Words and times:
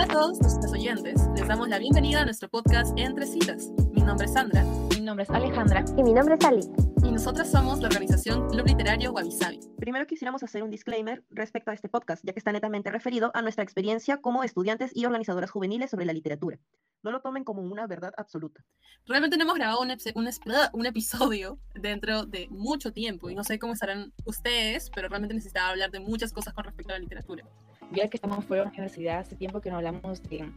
Hola 0.00 0.14
a 0.14 0.14
todos 0.14 0.40
nuestros 0.40 0.72
oyentes, 0.72 1.20
les 1.36 1.46
damos 1.46 1.68
la 1.68 1.78
bienvenida 1.78 2.22
a 2.22 2.24
nuestro 2.24 2.48
podcast 2.48 2.98
Entre 2.98 3.26
Citas. 3.26 3.68
Mi 3.92 4.00
nombre 4.00 4.24
es 4.24 4.32
Sandra. 4.32 4.64
Mi 4.94 5.02
nombre 5.02 5.24
es 5.24 5.30
Alejandra. 5.30 5.84
Y 5.94 6.02
mi 6.02 6.14
nombre 6.14 6.36
es 6.40 6.44
Ali. 6.46 6.62
Y 7.04 7.12
nosotras 7.12 7.50
somos 7.50 7.80
la 7.80 7.88
organización 7.88 8.48
Club 8.48 8.66
Literario 8.66 9.12
Wabi 9.12 9.28
Primero 9.76 10.06
quisiéramos 10.06 10.42
hacer 10.42 10.62
un 10.62 10.70
disclaimer 10.70 11.22
respecto 11.28 11.70
a 11.70 11.74
este 11.74 11.90
podcast, 11.90 12.24
ya 12.24 12.32
que 12.32 12.38
está 12.38 12.50
netamente 12.50 12.90
referido 12.90 13.30
a 13.34 13.42
nuestra 13.42 13.62
experiencia 13.62 14.16
como 14.16 14.42
estudiantes 14.42 14.90
y 14.94 15.04
organizadoras 15.04 15.50
juveniles 15.50 15.90
sobre 15.90 16.06
la 16.06 16.14
literatura. 16.14 16.58
No 17.02 17.10
lo 17.10 17.20
tomen 17.20 17.44
como 17.44 17.60
una 17.60 17.86
verdad 17.86 18.14
absoluta. 18.16 18.64
Realmente 19.06 19.36
no 19.36 19.42
hemos 19.42 19.56
grabado 19.56 19.82
un, 19.82 19.90
un, 20.72 20.86
episodio 20.86 21.58
dentro 21.74 22.24
de 22.24 22.48
mucho 22.48 22.94
tiempo 22.94 23.28
y 23.28 23.34
no 23.34 23.44
sé 23.44 23.58
cómo 23.58 23.74
estarán 23.74 24.14
ustedes, 24.24 24.90
pero 24.94 25.08
realmente 25.10 25.34
necesitaba 25.34 25.68
hablar 25.68 25.90
de 25.90 26.00
muchas 26.00 26.32
cosas 26.32 26.54
con 26.54 26.64
respecto 26.64 26.94
a 26.94 26.96
la 26.96 27.00
literatura. 27.00 27.44
Ya 27.92 28.08
que 28.08 28.16
estamos 28.16 28.44
fuera 28.44 28.62
de 28.62 28.66
la 28.66 28.72
universidad, 28.72 29.18
hace 29.18 29.36
tiempo 29.36 29.60
que 29.60 29.70
no 29.70 29.76
hablamos 29.76 30.22
de 30.22 30.48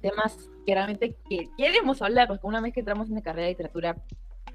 temas 0.00 0.48
que 0.64 0.74
realmente 0.74 1.16
que 1.28 1.48
queremos 1.56 2.00
hablar, 2.02 2.28
porque 2.28 2.46
una 2.46 2.60
vez 2.60 2.72
que 2.72 2.80
entramos 2.80 3.08
en 3.08 3.16
la 3.16 3.22
carrera 3.22 3.46
de 3.46 3.52
literatura, 3.52 3.96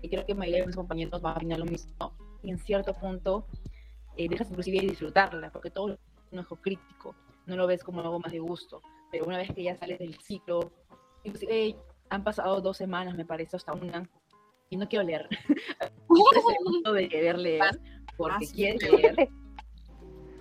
y 0.01 0.09
creo 0.09 0.25
que 0.25 0.33
mayoría 0.33 0.61
de 0.61 0.67
mis 0.67 0.75
compañeros 0.75 1.21
van 1.21 1.33
a 1.33 1.37
opinar 1.37 1.59
lo 1.59 1.65
mismo, 1.65 2.15
y 2.41 2.51
en 2.51 2.57
cierto 2.59 2.93
punto 2.93 3.45
eh, 4.15 4.29
dejas 4.29 4.49
inclusive 4.49 4.79
de 4.79 4.87
disfrutarla, 4.87 5.51
porque 5.51 5.69
todo 5.69 5.93
es 5.93 5.99
un 6.31 6.39
ojo 6.39 6.55
crítico, 6.55 7.15
no 7.45 7.57
lo 7.57 7.67
ves 7.67 7.83
como 7.83 7.99
algo 8.01 8.19
más 8.19 8.31
de 8.31 8.39
gusto, 8.39 8.81
pero 9.11 9.25
una 9.25 9.37
vez 9.37 9.51
que 9.53 9.63
ya 9.63 9.75
sales 9.75 9.99
del 9.99 10.17
ciclo, 10.19 10.71
inclusive 11.23 11.75
han 12.09 12.23
pasado 12.23 12.61
dos 12.61 12.77
semanas, 12.77 13.15
me 13.15 13.25
parece, 13.25 13.57
hasta 13.57 13.73
una, 13.73 14.09
y 14.69 14.77
no 14.77 14.87
quiero 14.87 15.03
leer. 15.03 15.27
es 15.49 16.43
el 16.49 16.63
punto 16.63 16.93
de 16.93 17.09
querer 17.09 17.37
leer, 17.37 17.63
porque 18.15 18.45
quiero 18.47 18.97
leer, 18.97 19.29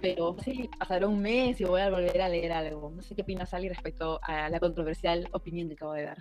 pero 0.02 0.37
sí, 0.42 0.69
pasará 0.79 1.06
un 1.06 1.23
mes 1.23 1.61
y 1.61 1.65
voy 1.65 1.80
a 1.80 1.88
volver 1.88 2.20
a 2.20 2.29
leer 2.29 2.52
algo. 2.52 2.91
No 2.91 3.01
sé 3.02 3.15
qué 3.15 3.23
opinas, 3.23 3.51
Sally, 3.51 3.69
respecto 3.69 4.19
a 4.23 4.51
la 4.51 4.59
controversial 4.59 5.29
opinión 5.33 5.69
que 5.69 5.74
acabo 5.74 5.93
de 5.93 6.02
dar. 6.02 6.19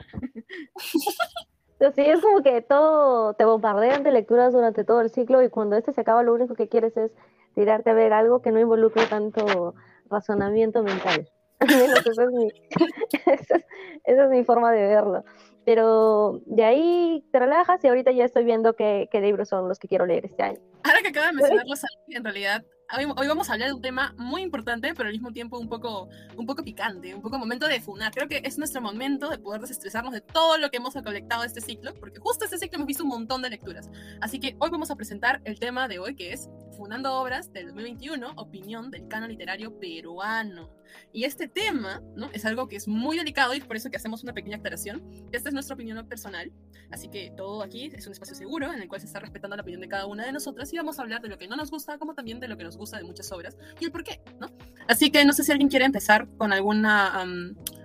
Sí, 1.95 2.01
es 2.01 2.21
como 2.21 2.43
que 2.43 2.61
todo 2.61 3.33
te 3.33 3.43
bombardean 3.43 4.03
de 4.03 4.11
lecturas 4.11 4.53
durante 4.53 4.83
todo 4.83 5.01
el 5.01 5.09
ciclo 5.09 5.41
y 5.41 5.49
cuando 5.49 5.75
este 5.75 5.91
se 5.91 6.01
acaba 6.01 6.21
lo 6.21 6.35
único 6.35 6.53
que 6.53 6.69
quieres 6.69 6.95
es 6.95 7.11
tirarte 7.55 7.89
a 7.89 7.93
ver 7.93 8.13
algo 8.13 8.43
que 8.43 8.51
no 8.51 8.59
involucre 8.59 9.07
tanto 9.07 9.73
razonamiento 10.07 10.83
mental. 10.83 11.27
esa, 11.59 12.23
es 12.23 12.31
mi, 12.31 12.49
esa, 13.25 13.55
es, 14.03 14.29
mi, 14.29 14.43
forma 14.43 14.71
de 14.71 14.81
verlo. 14.83 15.23
Pero 15.65 16.41
de 16.45 16.63
ahí 16.63 17.25
te 17.31 17.39
relajas 17.39 17.83
y 17.83 17.87
ahorita 17.87 18.11
ya 18.11 18.25
estoy 18.25 18.43
viendo 18.43 18.75
qué, 18.75 19.09
qué 19.11 19.19
libros 19.19 19.49
son 19.49 19.67
los 19.67 19.79
que 19.79 19.87
quiero 19.87 20.05
leer 20.05 20.25
este 20.25 20.43
año. 20.43 20.59
Ahora 20.83 21.01
que 21.01 21.07
acaba 21.07 21.27
de 21.27 21.33
mencionarlo, 21.33 21.73
en 22.09 22.23
realidad 22.23 22.63
hoy, 22.97 23.27
vamos 23.27 23.49
a 23.49 23.53
hablar 23.53 23.69
de 23.69 23.75
un 23.75 23.81
tema 23.81 24.13
muy 24.17 24.41
importante, 24.41 24.93
pero 24.95 25.07
al 25.07 25.13
mismo 25.13 25.31
tiempo 25.31 25.57
un 25.57 25.69
poco, 25.69 26.09
un 26.35 26.45
poco 26.45 26.63
picante, 26.63 27.15
un 27.15 27.21
poco 27.21 27.37
momento 27.37 27.67
de 27.67 27.79
funar. 27.79 28.11
Creo 28.13 28.27
que 28.27 28.41
es 28.43 28.57
nuestro 28.57 28.81
momento 28.81 29.29
de 29.29 29.37
poder 29.37 29.61
desestresarnos 29.61 30.13
de 30.13 30.21
todo 30.21 30.57
lo 30.57 30.69
que 30.69 30.77
hemos 30.77 30.93
colectado 30.93 31.43
este 31.43 31.61
ciclo, 31.61 31.93
porque 31.95 32.19
justo 32.19 32.45
este 32.45 32.57
ciclo 32.57 32.77
hemos 32.77 32.87
visto 32.87 33.03
un 33.03 33.09
montón 33.09 33.41
de 33.41 33.49
lecturas. 33.49 33.89
Así 34.19 34.39
que 34.39 34.55
hoy 34.59 34.69
vamos 34.69 34.91
a 34.91 34.95
presentar 34.95 35.41
el 35.45 35.59
tema 35.59 35.87
de 35.87 35.99
hoy, 35.99 36.15
que 36.15 36.33
es 36.33 36.49
Funando 36.81 37.13
Obras 37.13 37.53
del 37.53 37.67
2021, 37.67 38.31
opinión 38.37 38.89
del 38.89 39.07
canon 39.07 39.29
literario 39.29 39.77
peruano. 39.77 40.71
Y 41.13 41.25
este 41.25 41.47
tema, 41.47 42.01
¿no? 42.15 42.31
Es 42.33 42.43
algo 42.43 42.67
que 42.67 42.75
es 42.75 42.87
muy 42.87 43.17
delicado 43.17 43.53
y 43.53 43.57
es 43.57 43.65
por 43.65 43.75
eso 43.75 43.91
que 43.91 43.97
hacemos 43.97 44.23
una 44.23 44.33
pequeña 44.33 44.57
aclaración. 44.57 44.99
Esta 45.31 45.49
es 45.49 45.53
nuestra 45.53 45.75
opinión 45.75 46.03
personal, 46.07 46.51
así 46.89 47.07
que 47.07 47.31
todo 47.37 47.61
aquí 47.61 47.91
es 47.93 48.07
un 48.07 48.13
espacio 48.13 48.33
seguro 48.33 48.73
en 48.73 48.81
el 48.81 48.87
cual 48.87 48.99
se 48.99 49.05
está 49.05 49.19
respetando 49.19 49.55
la 49.55 49.61
opinión 49.61 49.79
de 49.79 49.87
cada 49.87 50.07
una 50.07 50.25
de 50.25 50.31
nosotras 50.31 50.73
y 50.73 50.77
vamos 50.77 50.97
a 50.97 51.03
hablar 51.03 51.21
de 51.21 51.29
lo 51.29 51.37
que 51.37 51.47
no 51.47 51.55
nos 51.55 51.69
gusta, 51.69 51.99
como 51.99 52.15
también 52.15 52.39
de 52.39 52.47
lo 52.47 52.57
que 52.57 52.63
nos 52.63 52.77
gusta 52.77 52.97
de 52.97 53.03
muchas 53.03 53.31
obras 53.31 53.55
y 53.79 53.85
el 53.85 53.91
por 53.91 54.03
qué, 54.03 54.19
¿no? 54.39 54.47
Así 54.87 55.11
que 55.11 55.23
no 55.23 55.33
sé 55.33 55.43
si 55.43 55.51
alguien 55.51 55.69
quiere 55.69 55.85
empezar 55.85 56.27
con 56.39 56.51
alguna, 56.51 57.23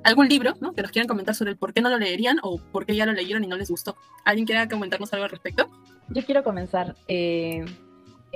algún 0.05 0.27
libro, 0.27 0.55
¿no? 0.63 0.73
Que 0.73 0.81
nos 0.81 0.91
quieran 0.91 1.07
comentar 1.07 1.35
sobre 1.35 1.51
el 1.51 1.59
por 1.59 1.75
qué 1.75 1.83
no 1.83 1.91
lo 1.91 1.99
leerían 1.99 2.39
o 2.43 2.57
por 2.73 2.87
qué 2.87 2.97
ya 2.97 3.05
lo 3.05 3.13
leyeron 3.13 3.45
y 3.45 3.47
no 3.47 3.59
les 3.59 3.69
gustó. 3.69 3.95
¿Alguien 4.25 4.47
quiere 4.47 4.67
comentarnos 4.71 5.13
algo 5.13 5.25
al 5.25 5.31
respecto? 5.31 5.69
Yo 6.09 6.25
quiero 6.25 6.43
comenzar. 6.43 6.97
Eh, 7.09 7.63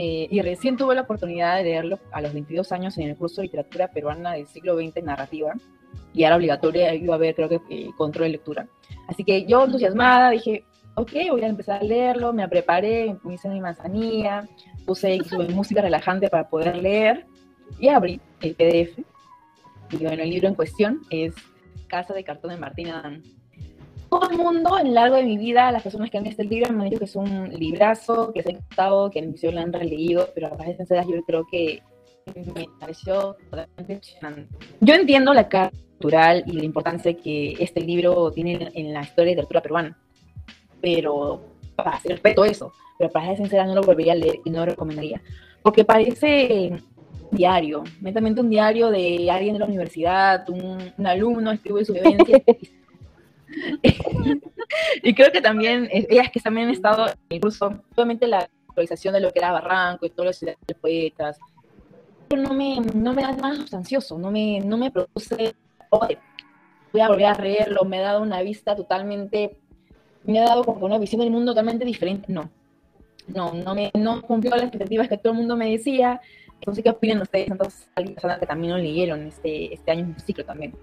eh, 0.03 0.29
y 0.31 0.41
recién 0.41 0.79
tuve 0.79 0.95
la 0.95 1.03
oportunidad 1.03 1.59
de 1.59 1.65
leerlo 1.65 1.99
a 2.11 2.23
los 2.23 2.33
22 2.33 2.73
años 2.73 2.97
en 2.97 3.11
el 3.11 3.17
curso 3.19 3.43
de 3.43 3.49
literatura 3.49 3.89
peruana 3.89 4.33
del 4.33 4.47
siglo 4.47 4.75
XX 4.75 5.05
narrativa. 5.05 5.53
Y 6.15 6.25
era 6.25 6.37
obligatoria, 6.37 6.95
iba 6.95 7.17
a 7.17 7.19
ver, 7.19 7.35
creo 7.35 7.51
que, 7.51 7.61
el 7.69 7.95
control 7.97 8.29
de 8.29 8.31
lectura. 8.31 8.67
Así 9.09 9.25
que 9.25 9.45
yo 9.45 9.63
entusiasmada 9.63 10.31
dije, 10.31 10.65
ok, 10.95 11.13
voy 11.33 11.43
a 11.43 11.49
empezar 11.49 11.83
a 11.83 11.85
leerlo, 11.85 12.33
me 12.33 12.49
preparé, 12.49 13.15
me 13.23 13.35
hice 13.35 13.51
mi 13.51 13.61
manzanilla, 13.61 14.49
puse 14.87 15.19
música 15.51 15.83
relajante 15.83 16.31
para 16.31 16.49
poder 16.49 16.79
leer 16.79 17.27
y 17.79 17.89
abrí 17.89 18.23
el 18.41 18.55
PDF. 18.55 19.01
Y 19.91 19.97
bueno, 19.99 20.23
el 20.23 20.31
libro 20.31 20.49
en 20.49 20.55
cuestión 20.55 21.03
es 21.11 21.35
Casa 21.89 22.15
de 22.15 22.25
Cartón 22.25 22.53
de 22.53 22.57
Martín 22.57 22.89
Adán. 22.89 23.23
Todo 24.11 24.29
el 24.29 24.37
mundo, 24.37 24.77
en 24.79 24.89
lo 24.89 24.95
largo 24.95 25.17
de 25.17 25.23
mi 25.23 25.39
vida, 25.39 25.71
las 25.71 25.85
personas 25.85 26.11
que 26.11 26.19
han 26.19 26.25
visto 26.25 26.43
el 26.43 26.49
libro 26.49 26.73
me 26.73 26.83
han 26.83 26.91
dicho 26.91 26.99
que 26.99 27.05
es 27.05 27.15
un 27.15 27.49
librazo, 27.51 28.33
que 28.33 28.43
se 28.43 28.51
ha 28.51 28.57
gustado, 28.57 29.11
que 29.11 29.23
museo 29.23 29.53
lo 29.53 29.61
han 29.61 29.73
releído, 29.73 30.29
pero 30.35 30.49
a 30.49 30.51
raíz 30.51 30.77
de 30.77 30.85
yo 31.09 31.23
creo 31.25 31.47
que 31.47 31.81
me 32.35 32.67
pareció 32.79 33.37
totalmente 33.51 33.93
impresionante. 33.93 34.49
Yo 34.81 34.95
entiendo 34.95 35.33
la 35.33 35.49
carga 35.49 35.71
cultural 35.99 36.43
y 36.47 36.53
la 36.53 36.65
importancia 36.65 37.15
que 37.15 37.57
este 37.61 37.81
libro 37.81 38.33
tiene 38.33 38.71
en 38.75 38.93
la 38.93 39.03
historia 39.03 39.27
de 39.27 39.31
literatura 39.31 39.63
peruana, 39.63 39.99
pero 40.81 41.41
para 41.77 42.01
respeto 42.05 42.45
eso, 42.45 42.73
pero 42.99 43.11
para 43.11 43.27
ser 43.29 43.37
sincera 43.37 43.65
no 43.65 43.77
lo 43.77 43.83
volvería 43.83 44.15
a 44.15 44.17
leer 44.17 44.41
y 44.45 44.51
no 44.51 44.59
lo 44.61 44.67
recomendaría, 44.67 45.23
porque 45.63 45.85
parece 45.85 46.73
diario, 47.31 47.85
netamente 48.01 48.41
un 48.41 48.51
diario 48.51 48.91
de 48.91 49.31
alguien 49.31 49.53
de 49.53 49.61
la 49.61 49.67
universidad, 49.67 50.49
un, 50.49 51.07
alumno 51.07 51.53
escribe 51.53 51.85
su 51.85 51.93
vivencia. 51.95 52.43
y 55.03 55.15
creo 55.15 55.33
que 55.33 55.41
también, 55.41 55.89
ellas 55.91 56.31
que 56.31 56.41
también 56.41 56.69
han 56.69 56.75
estado 56.75 57.07
curso, 57.41 57.83
obviamente 57.95 58.27
la 58.27 58.49
actualización 58.69 59.15
de 59.15 59.21
lo 59.21 59.33
que 59.33 59.39
era 59.41 59.53
Barranco 59.53 60.07
y 60.07 60.11
todos 60.11 60.27
los 60.27 60.41
de 60.41 60.75
poetas, 60.81 61.39
pero 62.29 62.43
no 62.43 62.55
me, 62.55 62.81
no 62.95 63.13
me 63.13 63.23
da 63.23 63.33
más 63.33 63.57
sustancioso, 63.57 64.19
no 64.19 64.31
me, 64.31 64.61
no 64.61 64.77
me 64.77 64.91
produce, 64.91 65.55
voy 65.91 67.01
a 67.01 67.09
volver 67.09 67.27
a 67.27 67.35
leerlo, 67.35 67.85
me 67.85 67.99
ha 67.99 68.03
dado 68.03 68.23
una 68.23 68.43
vista 68.43 68.77
totalmente, 68.77 69.59
me 70.25 70.39
ha 70.39 70.45
dado 70.45 70.65
como 70.65 70.87
una 70.87 70.99
visión 70.99 71.21
del 71.21 71.31
mundo 71.31 71.53
totalmente 71.53 71.85
diferente, 71.85 72.33
no 72.33 72.51
no, 73.35 73.53
no, 73.53 73.75
me, 73.75 73.91
no 73.95 74.23
cumplió 74.23 74.53
las 74.53 74.65
expectativas 74.65 75.09
que 75.09 75.19
todo 75.19 75.33
el 75.33 75.39
mundo 75.39 75.57
me 75.57 75.71
decía. 75.71 76.21
Entonces, 76.55 76.85
¿qué 76.85 76.91
opinan 76.91 77.23
ustedes? 77.23 77.49
Entonces, 77.49 77.89
alguien 77.95 78.17
que 78.17 78.47
también 78.47 78.75
lo 78.75 78.79
leyeron 78.79 79.27
este, 79.27 79.73
este 79.75 79.91
año 79.91 80.05
en 80.05 80.21
ciclo 80.21 80.45
también. 80.45 80.75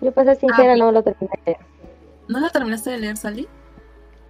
Yo, 0.00 0.12
para 0.12 0.34
ser 0.34 0.40
sincera, 0.40 0.74
ah, 0.74 0.76
no 0.76 0.92
lo 0.92 1.02
terminé. 1.02 1.58
¿No 2.30 2.38
lo 2.38 2.48
terminaste 2.48 2.90
de 2.90 2.98
leer, 2.98 3.16
Sally? 3.16 3.48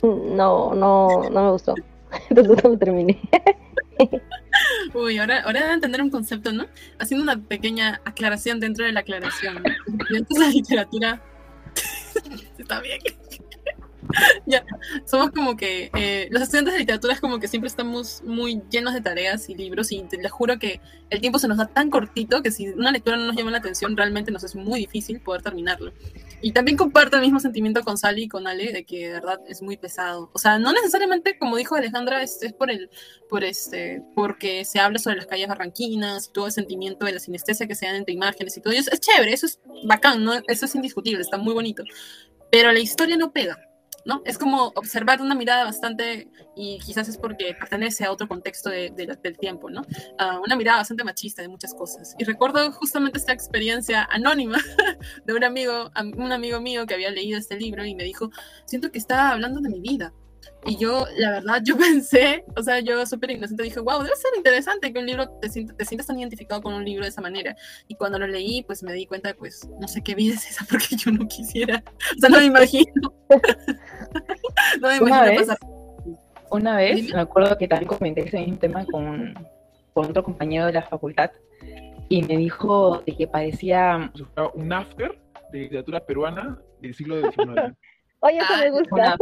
No, 0.03 0.75
no, 0.75 1.28
no 1.28 1.44
me 1.44 1.50
gustó. 1.50 1.75
Entonces 2.31 2.65
no 2.65 2.71
lo 2.71 2.78
terminé. 2.78 3.21
Uy, 4.94 5.19
ahora, 5.19 5.43
ahora 5.43 5.61
debe 5.61 5.75
entender 5.75 6.00
un 6.00 6.09
concepto, 6.09 6.50
¿no? 6.50 6.66
Haciendo 6.99 7.22
una 7.22 7.39
pequeña 7.43 8.00
aclaración 8.06 8.59
dentro 8.59 8.87
de 8.87 8.93
la 8.93 9.00
aclaración. 9.00 9.62
Entonces 10.09 10.39
la 10.39 10.49
literatura 10.49 11.22
está 12.59 12.81
bien. 12.81 13.00
ya, 14.47 14.65
somos 15.05 15.31
como 15.31 15.59
que 15.59 15.91
eh, 15.94 16.28
los 16.31 16.43
estudiantes 16.43 16.72
de 16.72 16.81
literatura 16.81 17.12
es 17.12 17.21
como 17.21 17.39
que 17.39 17.49
siempre 17.49 17.69
estamos 17.69 18.22
muy 18.25 18.62
llenos 18.71 18.94
de 18.94 19.03
tareas 19.03 19.50
y 19.50 19.55
libros 19.55 19.93
y 19.93 20.00
te, 20.05 20.16
les 20.16 20.33
juro 20.33 20.59
que 20.59 20.81
el 21.10 21.21
tiempo 21.21 21.39
se 21.39 21.49
nos 21.49 21.59
da 21.59 21.66
tan 21.66 21.91
cortito 21.91 22.43
que 22.43 22.50
si 22.50 22.71
una 22.71 22.93
lectura 22.93 23.19
no 23.19 23.27
nos 23.27 23.37
llama 23.37 23.50
la 23.50 23.59
atención 23.59 23.94
realmente 23.94 24.33
nos 24.33 24.43
es 24.43 24.56
muy 24.56 24.81
difícil 24.81 25.21
poder 25.21 25.43
terminarlo. 25.43 25.93
Y 26.43 26.53
también 26.53 26.77
comparto 26.78 27.17
el 27.17 27.23
mismo 27.23 27.39
sentimiento 27.39 27.83
con 27.83 27.99
Sally 27.99 28.25
y 28.25 28.28
con 28.28 28.47
Ale 28.47 28.73
de 28.73 28.84
que 28.84 29.09
de 29.09 29.12
verdad 29.12 29.41
es 29.47 29.61
muy 29.61 29.77
pesado. 29.77 30.31
O 30.33 30.39
sea, 30.39 30.59
no 30.59 30.73
necesariamente 30.73 31.39
como 31.39 31.56
dijo 31.56 31.75
Alejandra 31.75 32.23
es, 32.23 32.43
es 32.43 32.53
por 32.53 32.71
el 32.71 32.91
por 33.28 33.45
este 33.45 34.03
porque 34.15 34.65
se 34.65 34.81
habla 34.81 34.99
sobre 34.99 35.17
las 35.17 35.27
calles 35.27 35.49
barranquinas 35.49 36.28
y 36.28 36.33
todo 36.33 36.47
el 36.47 36.53
sentimiento 36.53 37.05
de 37.05 37.12
la 37.12 37.21
sinestesia 37.21 37.67
que 37.67 37.75
se 37.75 37.87
dan 37.87 37.97
entre 37.97 38.15
imágenes 38.15 38.56
y 38.56 38.61
todo. 38.61 38.73
eso 38.73 38.91
es 38.91 39.01
chévere, 39.01 39.33
eso 39.33 39.47
es 39.47 39.61
bacán, 39.84 40.25
¿no? 40.25 40.33
Eso 40.47 40.65
es 40.65 40.75
indiscutible, 40.75 41.21
está 41.21 41.37
muy 41.37 41.53
bonito. 41.53 41.84
Pero 42.51 42.72
la 42.72 42.81
historia 42.81 43.16
no 43.16 43.33
pega 43.33 43.70
¿no? 44.04 44.22
Es 44.24 44.38
como 44.38 44.72
observar 44.74 45.20
una 45.20 45.34
mirada 45.34 45.64
bastante, 45.64 46.28
y 46.56 46.78
quizás 46.78 47.08
es 47.08 47.16
porque 47.16 47.54
pertenece 47.58 48.04
a 48.04 48.12
otro 48.12 48.28
contexto 48.28 48.70
de, 48.70 48.91
del 48.91 49.38
tiempo, 49.38 49.70
¿no? 49.70 49.82
Uh, 49.82 50.42
una 50.44 50.56
mirada 50.56 50.78
bastante 50.78 51.04
machista 51.04 51.42
de 51.42 51.48
muchas 51.48 51.74
cosas. 51.74 52.14
Y 52.18 52.24
recuerdo 52.24 52.70
justamente 52.72 53.18
esta 53.18 53.32
experiencia 53.32 54.04
anónima 54.10 54.58
de 55.24 55.34
un 55.34 55.44
amigo, 55.44 55.91
un 56.16 56.32
amigo 56.32 56.60
mío 56.60 56.86
que 56.86 56.94
había 56.94 57.10
leído 57.10 57.38
este 57.38 57.56
libro 57.56 57.84
y 57.84 57.94
me 57.94 58.04
dijo, 58.04 58.30
siento 58.64 58.91
que 58.91 58.98
está 58.98 59.30
hablando 59.30 59.60
de 59.60 59.68
mi 59.68 59.80
vida. 59.80 60.12
Y 60.66 60.77
yo, 60.77 61.07
la 61.16 61.31
verdad, 61.33 61.63
yo 61.65 61.77
pensé, 61.78 62.45
o 62.57 62.63
sea, 62.63 62.81
yo 62.81 63.04
súper 63.07 63.31
inocente 63.31 63.63
dije, 63.63 63.81
wow, 63.81 64.03
debe 64.03 64.16
ser 64.16 64.31
interesante 64.37 64.92
que 64.92 64.98
un 64.98 65.07
libro 65.07 65.28
te, 65.41 65.48
te, 65.48 65.84
sientas 65.84 66.07
tan 66.07 66.19
identificado 66.19 66.63
con 66.63 66.75
un 66.75 66.84
libro 66.84 67.04
de 67.04 67.10
esa 67.10 67.21
manera. 67.21 67.57
Y 67.89 67.95
cuando 67.95 68.19
lo 68.19 68.27
leí, 68.27 68.63
pues 68.63 68.83
me 68.83 68.92
di 68.92 69.07
cuenta, 69.07 69.34
pues, 69.34 69.69
no 69.81 69.89
sé 69.89 70.03
qué 70.03 70.15
vida 70.15 70.34
es 70.34 70.51
esa 70.51 70.65
porque 70.71 70.97
yo 70.97 71.10
no 71.10 71.27
quisiera. 71.28 71.83
O 72.16 72.21
sea, 72.21 72.28
no 72.28 72.39
me 72.39 72.47
imagino. 72.47 73.15
no 74.81 74.89
me 74.89 74.97
imagino 74.97 75.04
una 75.07 75.22
vez, 75.22 75.39
pasar. 75.41 75.59
Una 76.51 76.77
vez, 76.77 77.15
me 77.15 77.21
acuerdo 77.21 77.57
que 77.57 77.69
también 77.69 77.89
comenté 77.89 78.22
ese 78.22 78.41
mismo 78.41 78.59
tema 78.59 78.84
con, 78.86 79.34
con 79.93 80.07
otro 80.10 80.25
compañero 80.25 80.66
de 80.66 80.72
la 80.72 80.83
facultad 80.83 81.31
y 82.10 82.22
me 82.22 82.36
dijo 82.36 83.03
de 83.07 83.16
que 83.16 83.28
parecía 83.28 84.13
un 84.54 84.72
after 84.72 85.16
de 85.53 85.60
literatura 85.60 86.01
peruana 86.01 86.59
del 86.81 86.93
siglo 86.93 87.21
XIX. 87.21 87.77
Oye, 88.19 88.39
eso 88.39 88.47
Ah, 88.51 88.59
me 88.59 88.71
gusta. 88.71 89.16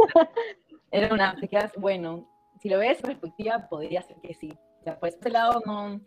Era 0.91 1.13
una, 1.13 1.35
te 1.35 1.47
quedas, 1.47 1.71
bueno, 1.77 2.27
si 2.59 2.69
lo 2.69 2.79
ves 2.79 2.99
en 2.99 3.07
perspectiva, 3.07 3.67
podría 3.69 4.01
ser 4.01 4.17
que 4.21 4.33
sí. 4.33 4.57
O 4.79 4.83
sea, 4.83 4.99
por 4.99 5.09
ese 5.09 5.29
lado 5.29 5.61
no, 5.65 5.99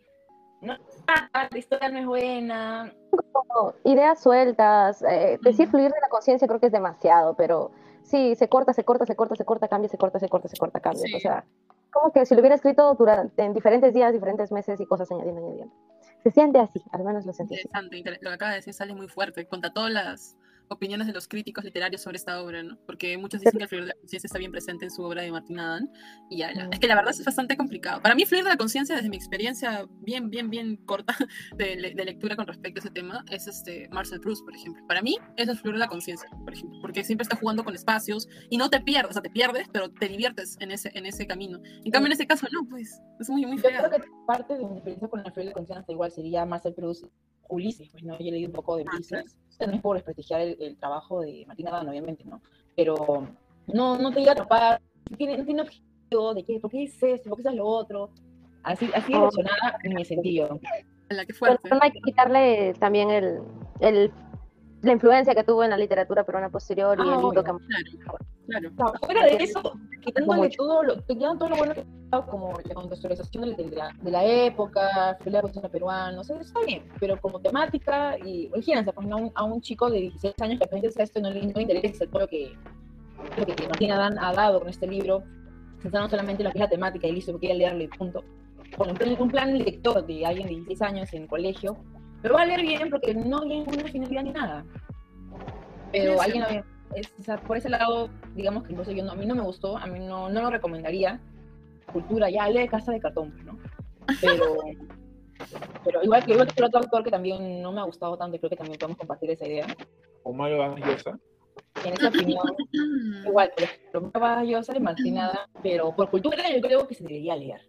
no, 0.61 0.77
ah, 1.07 1.49
la 1.51 1.59
historia 1.59 1.89
no 1.89 1.99
es 1.99 2.07
buena. 2.07 2.93
como 3.33 3.75
ideas 3.85 4.21
sueltas, 4.23 5.03
eh, 5.03 5.39
decir 5.43 5.69
fluir 5.69 5.91
de 5.93 6.01
la 6.01 6.09
conciencia 6.09 6.49
creo 6.49 6.61
que 6.61 6.67
es 6.67 6.73
demasiado, 6.73 7.35
pero 7.35 7.71
sí, 8.03 8.35
se 8.35 8.49
corta, 8.49 8.73
se 8.73 8.85
corta, 8.85 9.07
se 9.07 9.15
corta, 9.17 9.37
se 9.37 9.45
corta, 9.45 9.69
cambia, 9.69 9.89
se 9.89 9.99
corta, 9.99 10.19
se 10.19 10.29
corta, 10.29 10.49
se 10.49 10.57
corta, 10.57 10.81
cambia. 10.81 11.03
Sí. 11.07 11.15
O 11.15 11.21
sea, 11.21 11.45
como 11.93 12.13
que 12.13 12.25
si 12.27 12.35
lo 12.35 12.41
hubiera 12.41 12.57
escrito 12.57 12.95
durante 12.95 13.43
en 13.45 13.53
diferentes 13.53 13.93
días, 13.93 14.13
diferentes 14.13 14.51
meses 14.51 14.81
y 14.81 14.87
cosas 14.87 15.11
añadiendo, 15.13 15.41
añadiendo. 15.47 15.75
Se 16.23 16.31
siente 16.31 16.59
así, 16.59 16.83
al 16.93 17.05
menos 17.05 17.27
lo 17.27 17.33
sentí 17.33 17.55
así. 17.55 17.63
Interesante, 17.63 17.97
inter- 17.99 18.19
lo 18.23 18.31
que 18.31 18.35
acaba 18.35 18.51
de 18.53 18.57
decir 18.59 18.73
sale 18.73 18.95
muy 18.95 19.09
fuerte 19.09 19.47
contra 19.47 19.73
todas 19.73 19.91
las 19.91 20.37
opiniones 20.73 21.07
de 21.07 21.13
los 21.13 21.29
críticos 21.29 21.65
literarios 21.65 22.03
sobre 22.03 22.17
esta 22.17 22.43
obra, 22.43 22.63
¿no? 22.63 22.79
Porque 22.87 23.17
muchos 23.19 23.41
dicen 23.41 23.59
que 23.59 23.65
el 23.65 23.69
fluir 23.69 23.85
de 23.85 23.89
la 23.89 23.95
conciencia 23.95 24.27
está 24.27 24.39
bien 24.39 24.53
presente 24.53 24.85
en 24.85 24.91
su 24.91 25.03
obra 25.03 25.23
de 25.23 25.31
Martín 25.31 25.59
Adán 25.59 25.91
y 26.31 26.39
ya, 26.39 26.53
ya. 26.55 26.69
Es 26.73 26.81
que 26.81 26.87
la 26.87 26.95
verdad 26.95 27.13
es 27.13 27.25
bastante 27.25 27.57
complicado. 27.57 28.03
Para 28.03 28.15
mí, 28.15 28.25
fluir 28.25 28.45
de 28.45 28.51
la 28.51 28.57
conciencia, 28.57 28.95
desde 28.95 29.09
mi 29.09 29.17
experiencia 29.17 29.87
bien, 30.01 30.31
bien, 30.31 30.51
bien 30.51 30.77
corta 30.77 31.15
de, 31.57 31.93
de 31.95 32.05
lectura 32.05 32.37
con 32.37 32.47
respecto 32.47 32.81
a 32.81 32.83
ese 32.83 32.91
tema, 32.91 33.25
es 33.31 33.47
este 33.47 33.89
Marcel 33.91 34.21
Proust, 34.21 34.45
por 34.45 34.55
ejemplo. 34.55 34.85
Para 34.87 35.03
mí, 35.03 35.17
eso 35.37 35.53
es 35.53 35.61
fluir 35.61 35.75
de 35.75 35.81
la 35.81 35.89
conciencia, 35.89 36.29
por 36.31 36.53
ejemplo, 36.53 36.79
porque 36.81 37.05
siempre 37.05 37.23
está 37.23 37.37
jugando 37.37 37.65
con 37.65 37.75
espacios 37.75 38.29
y 38.51 38.57
no 38.57 38.71
te 38.71 38.81
pierdes, 38.81 39.11
o 39.11 39.13
sea, 39.15 39.23
te 39.23 39.31
pierdes, 39.31 39.69
pero 39.73 39.91
te 39.91 40.09
diviertes 40.09 40.57
en 40.61 40.71
ese, 40.71 40.91
en 40.95 41.07
ese 41.07 41.27
camino. 41.27 41.61
En 41.85 41.91
cambio, 41.91 42.07
en 42.07 42.13
ese 42.13 42.27
caso, 42.27 42.47
no, 42.53 42.69
pues, 42.69 43.01
es 43.21 43.31
muy, 43.31 43.45
muy 43.47 43.57
Yo 43.57 43.63
feo. 43.63 43.79
creo 43.89 44.01
que 44.01 44.09
parte 44.27 44.57
de 44.57 44.67
mi 44.67 44.75
experiencia 44.75 45.09
con 45.09 45.21
el 45.21 45.33
fluir 45.33 45.49
de 45.49 45.55
conciencia 45.55 45.93
igual 45.93 46.11
sería 46.11 46.45
Marcel 46.45 46.75
Proust, 46.75 47.07
Ulises, 47.53 47.89
pues 47.91 48.03
no, 48.05 48.19
yo 48.19 48.31
leído 48.31 48.49
un 48.49 48.55
poco 48.55 48.77
de 48.77 48.85
Ah, 48.87 48.91
Ulises, 48.95 49.37
no 49.67 49.73
es 49.75 49.81
por 49.81 49.97
desprestigiar 49.97 50.41
el, 50.41 50.57
el 50.61 50.77
trabajo 50.77 51.21
de 51.21 51.45
Martín 51.47 51.69
Adán, 51.69 51.89
obviamente, 51.89 52.25
¿no? 52.25 52.41
Pero 52.77 53.29
no, 53.67 53.99
no 53.99 54.11
te 54.13 54.21
llega 54.21 54.33
a 54.33 54.35
atrapar, 54.35 54.81
no 55.11 55.17
tiene, 55.17 55.39
no 55.39 55.45
tiene 55.45 55.63
objetivo 55.63 56.35
de 56.35 56.45
qué, 56.45 56.59
por 56.61 56.71
qué 56.71 56.85
es 56.85 57.03
esto, 57.03 57.29
por 57.31 57.43
qué 57.43 57.49
es 57.49 57.55
lo 57.55 57.67
otro, 57.67 58.11
así, 58.63 58.91
así 58.95 59.13
Oh. 59.15 59.19
emocionada 59.19 59.79
en 59.85 59.95
mi 59.95 60.05
sentido. 60.05 60.59
La 61.11 61.27
que 61.27 61.35
Pero 61.35 61.39
fuerte. 61.39 61.69
no 61.71 61.79
hay 61.83 61.91
que 61.93 62.01
quitarle 62.01 62.75
también 62.81 63.11
el, 63.11 63.41
el- 63.81 64.11
la 64.83 64.93
influencia 64.93 65.35
que 65.35 65.45
tuvo 65.45 65.63
en 65.65 65.71
la 65.71 65.77
literatura 65.77 66.25
peruana 66.25 66.51
posterior 66.51 66.99
y 66.99 67.03
Ah, 67.03 67.15
el 67.15 67.23
libro 67.23 67.45
que 67.45 67.53
Claro, 68.47 68.71
claro. 68.75 68.93
O 68.95 68.99
sea, 68.99 68.99
fuera 69.07 69.25
de 69.25 69.37
eso, 69.45 69.63
quitándole 70.03 70.51
todo 70.51 70.83
lo, 70.83 70.97
quitando 71.07 71.39
todo 71.39 71.49
lo 71.51 71.57
bueno 71.57 71.75
que 71.75 71.85
como 72.21 72.53
la 72.65 72.75
contextualización 72.75 73.57
de, 73.57 73.71
la, 73.71 73.91
de 74.03 74.11
la 74.11 74.25
época, 74.25 75.17
la 75.25 75.41
cuestión 75.41 75.71
peruana, 75.71 76.21
o 76.21 76.25
sea, 76.25 76.39
está 76.39 76.61
bien, 76.67 76.85
pero 77.01 77.19
como 77.19 77.41
temática, 77.41 78.19
y 78.19 78.47
imagínense, 78.47 78.93
pues, 78.93 79.11
a, 79.11 79.17
un, 79.17 79.33
a 79.35 79.45
un 79.45 79.61
chico 79.63 79.89
de 79.89 80.01
16 80.01 80.35
años 80.41 80.59
que 80.59 80.65
aprende 80.65 80.89
esto 80.95 81.19
y 81.19 81.23
no 81.23 81.31
le, 81.31 81.47
no 81.47 81.53
le 81.55 81.63
interesa 81.63 82.07
todo 82.07 82.21
lo 82.21 82.29
que, 82.29 82.53
lo 83.39 83.47
que 83.47 83.67
Martín 83.67 83.93
Adán 83.93 84.19
ha 84.19 84.33
dado 84.35 84.61
con 84.61 84.69
este 84.69 84.87
libro, 84.87 85.23
centrando 85.81 86.11
solamente 86.11 86.43
en 86.43 86.49
lo 86.49 86.53
que 86.53 86.59
es 86.59 86.65
la 86.65 86.69
temática 86.69 87.07
y 87.07 87.13
listo, 87.13 87.33
porque 87.33 87.47
quiere 87.47 87.61
leerlo 87.61 87.83
y 87.85 87.89
punto. 87.89 88.23
Plan, 88.77 89.17
un 89.19 89.31
plan 89.31 89.59
lector 89.59 90.05
de 90.05 90.27
alguien 90.27 90.49
de 90.49 90.55
16 90.55 90.83
años 90.83 91.13
en 91.15 91.23
el 91.23 91.29
colegio, 91.29 91.77
pero 92.23 92.35
va 92.35 92.43
a 92.43 92.47
leer 92.47 92.63
bien 92.63 92.89
porque 92.91 93.15
no 93.15 93.41
hay 93.43 93.49
ninguna 93.49 93.85
finalidad 93.85 94.23
ni 94.23 94.33
nada. 94.33 94.65
Pero 95.93 96.13
Sí, 96.13 96.19
sí. 96.19 96.25
alguien 96.25 96.43
lo 96.43 96.49
ve 96.49 96.65
es- 96.95 97.13
o 97.19 97.23
sea, 97.23 97.37
por 97.39 97.57
ese 97.57 97.69
lado, 97.71 98.11
digamos 98.35 98.65
que 98.65 98.73
incluso 98.73 98.93
yo 98.93 99.03
no, 99.05 99.13
a 99.13 99.17
mí 99.17 99.25
no 99.27 99.35
me 99.35 99.43
gustó, 99.43 99.77
a 99.79 99.87
mí 99.87 99.99
no, 99.99 100.29
no 100.29 100.43
lo 100.43 100.51
recomendaría. 100.51 101.21
Cultura, 101.93 102.31
ya 102.31 102.49
lee 102.49 102.69
Casa 102.69 102.93
de 102.93 103.01
Cartón, 103.01 103.33
pues, 103.33 103.45
¿no? 103.45 103.59
Pero, 104.21 104.57
pero 105.85 106.03
igual 106.03 106.25
que 106.25 106.33
igual 106.33 106.47
que 106.49 106.55
el 106.61 106.65
otro 106.65 106.81
autor 106.81 107.03
que 107.05 107.11
también 107.11 107.61
no 107.63 107.73
me 107.73 107.81
ha 107.81 107.85
gustado 107.85 108.17
tanto, 108.17 108.37
y 108.37 108.39
creo 108.39 108.51
que 108.51 108.57
también 108.57 108.79
podemos 108.79 108.99
compartir 108.99 109.31
esa 109.31 109.47
idea. 109.47 109.67
O 110.23 110.33
Mario 110.33 110.59
Vargas 110.59 110.87
Llosa. 110.89 111.19
En 111.85 111.93
esa 111.95 112.09
opinión, 112.09 112.43
igual, 113.27 113.51
por 113.55 113.65
ejemplo, 113.65 114.01
me 114.15 114.21
va 114.21 114.45
yo 114.45 114.63
soy 114.63 114.81
Martinada, 114.81 115.49
pero 115.63 115.95
por 115.97 116.11
cultura 116.11 116.37
yo 116.55 116.61
creo 116.61 116.87
que 116.87 116.95
se 116.95 117.03
debería 117.05 117.37
leer. 117.37 117.61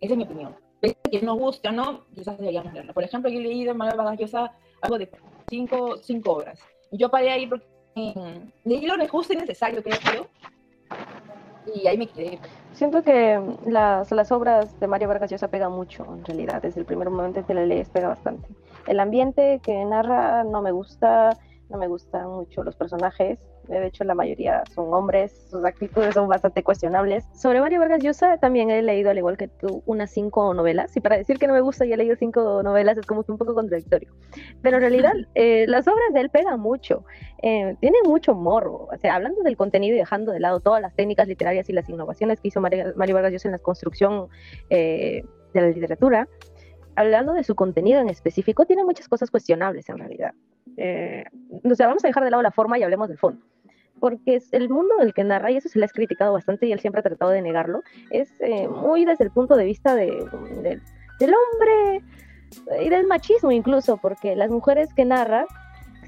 Esa 0.00 0.14
es 0.14 0.16
mi 0.18 0.24
opinión. 0.24 0.56
Que 0.82 1.22
nos 1.22 1.38
guste 1.38 1.68
o 1.68 1.72
no, 1.72 2.04
quizás 2.14 2.36
deberíamos 2.38 2.72
leerla. 2.72 2.92
Por 2.92 3.04
ejemplo, 3.04 3.30
yo 3.30 3.38
he 3.38 3.42
leído 3.42 3.70
en 3.70 3.76
Manuel 3.76 3.98
Vargas 3.98 4.18
Llosa 4.18 4.52
algo 4.80 4.98
de 4.98 5.08
cinco, 5.48 5.96
cinco 5.98 6.32
obras. 6.32 6.58
Y 6.90 6.98
yo 6.98 7.08
paré 7.08 7.30
ahí 7.30 7.46
porque 7.46 7.64
mm, 7.94 8.68
leí 8.68 8.86
lo 8.86 9.08
justo 9.08 9.32
y 9.32 9.36
necesario, 9.36 9.82
creo 9.82 9.98
yo. 10.14 10.26
Y 11.72 11.86
ahí 11.86 11.96
me 11.96 12.08
quedé. 12.08 12.40
Siento 12.72 13.02
que 13.04 13.40
las, 13.66 14.10
las 14.10 14.32
obras 14.32 14.78
de 14.80 14.88
Mario 14.88 15.06
Vargas 15.06 15.30
Llosa 15.30 15.48
pegan 15.48 15.70
mucho, 15.70 16.04
en 16.04 16.24
realidad, 16.24 16.60
desde 16.60 16.80
el 16.80 16.86
primer 16.86 17.08
momento 17.10 17.40
en 17.40 17.46
que 17.46 17.54
la 17.54 17.64
lees 17.64 17.88
pega 17.88 18.08
bastante. 18.08 18.48
El 18.88 18.98
ambiente 18.98 19.60
que 19.62 19.84
narra 19.84 20.42
no 20.42 20.62
me 20.62 20.72
gusta, 20.72 21.38
no 21.68 21.78
me 21.78 21.86
gustan 21.86 22.28
mucho 22.28 22.64
los 22.64 22.74
personajes, 22.74 23.38
de 23.68 23.86
hecho 23.86 24.04
la 24.04 24.14
mayoría 24.14 24.62
son 24.74 24.92
hombres, 24.92 25.32
sus 25.50 25.64
actitudes 25.64 26.14
son 26.14 26.28
bastante 26.28 26.62
cuestionables. 26.62 27.24
Sobre 27.34 27.60
Mario 27.60 27.80
Vargas 27.80 28.02
Llosa 28.02 28.38
también 28.38 28.70
he 28.70 28.82
leído, 28.82 29.10
al 29.10 29.18
igual 29.18 29.36
que 29.36 29.48
tú, 29.48 29.82
unas 29.86 30.10
cinco 30.10 30.54
novelas, 30.54 30.96
y 30.96 31.00
para 31.00 31.16
decir 31.16 31.38
que 31.38 31.46
no 31.46 31.54
me 31.54 31.60
gusta 31.60 31.84
y 31.84 31.92
he 31.92 31.96
leído 31.96 32.16
cinco 32.16 32.62
novelas 32.62 32.98
es 32.98 33.06
como 33.06 33.22
que 33.22 33.32
un 33.32 33.38
poco 33.38 33.54
contradictorio. 33.54 34.12
Pero 34.62 34.76
en 34.76 34.82
realidad 34.82 35.12
eh, 35.34 35.66
las 35.68 35.86
obras 35.86 36.12
de 36.12 36.20
él 36.20 36.30
pegan 36.30 36.60
mucho, 36.60 37.04
eh, 37.42 37.76
tienen 37.80 38.02
mucho 38.04 38.34
morro, 38.34 38.88
o 38.92 38.98
sea, 38.98 39.14
hablando 39.14 39.42
del 39.42 39.56
contenido 39.56 39.94
y 39.96 39.98
dejando 39.98 40.32
de 40.32 40.40
lado 40.40 40.60
todas 40.60 40.80
las 40.82 40.94
técnicas 40.94 41.28
literarias 41.28 41.68
y 41.68 41.72
las 41.72 41.88
innovaciones 41.88 42.40
que 42.40 42.48
hizo 42.48 42.60
Mario, 42.60 42.92
Mario 42.96 43.14
Vargas 43.14 43.32
Llosa 43.32 43.48
en 43.48 43.52
la 43.52 43.58
construcción 43.58 44.28
eh, 44.70 45.24
de 45.54 45.60
la 45.60 45.68
literatura, 45.68 46.28
hablando 46.96 47.32
de 47.32 47.44
su 47.44 47.54
contenido 47.54 48.00
en 48.00 48.08
específico, 48.08 48.66
tiene 48.66 48.84
muchas 48.84 49.08
cosas 49.08 49.30
cuestionables 49.30 49.88
en 49.88 49.98
realidad. 49.98 50.34
Eh, 50.76 51.24
o 51.64 51.74
sea, 51.74 51.86
vamos 51.88 52.04
a 52.04 52.08
dejar 52.08 52.24
de 52.24 52.30
lado 52.30 52.42
la 52.42 52.50
forma 52.50 52.78
y 52.78 52.82
hablemos 52.82 53.08
del 53.08 53.18
fondo. 53.18 53.40
Porque 54.00 54.34
es 54.36 54.52
el 54.52 54.68
mundo 54.68 54.94
en 54.98 55.06
el 55.06 55.14
que 55.14 55.22
narra, 55.24 55.50
y 55.50 55.56
eso 55.58 55.68
se 55.68 55.78
le 55.78 55.84
ha 55.84 55.88
criticado 55.88 56.32
bastante 56.32 56.66
y 56.66 56.72
él 56.72 56.80
siempre 56.80 57.00
ha 57.00 57.02
tratado 57.02 57.30
de 57.30 57.40
negarlo, 57.42 57.82
es 58.10 58.32
eh, 58.40 58.66
muy 58.68 59.04
desde 59.04 59.24
el 59.24 59.30
punto 59.30 59.54
de 59.56 59.64
vista 59.64 59.94
de, 59.94 60.06
de- 60.62 60.80
del 61.20 61.32
hombre 61.34 62.02
y 62.84 62.88
del 62.88 63.06
machismo 63.06 63.52
incluso, 63.52 63.96
porque 63.98 64.34
las 64.34 64.50
mujeres 64.50 64.92
que 64.94 65.04
narra 65.04 65.46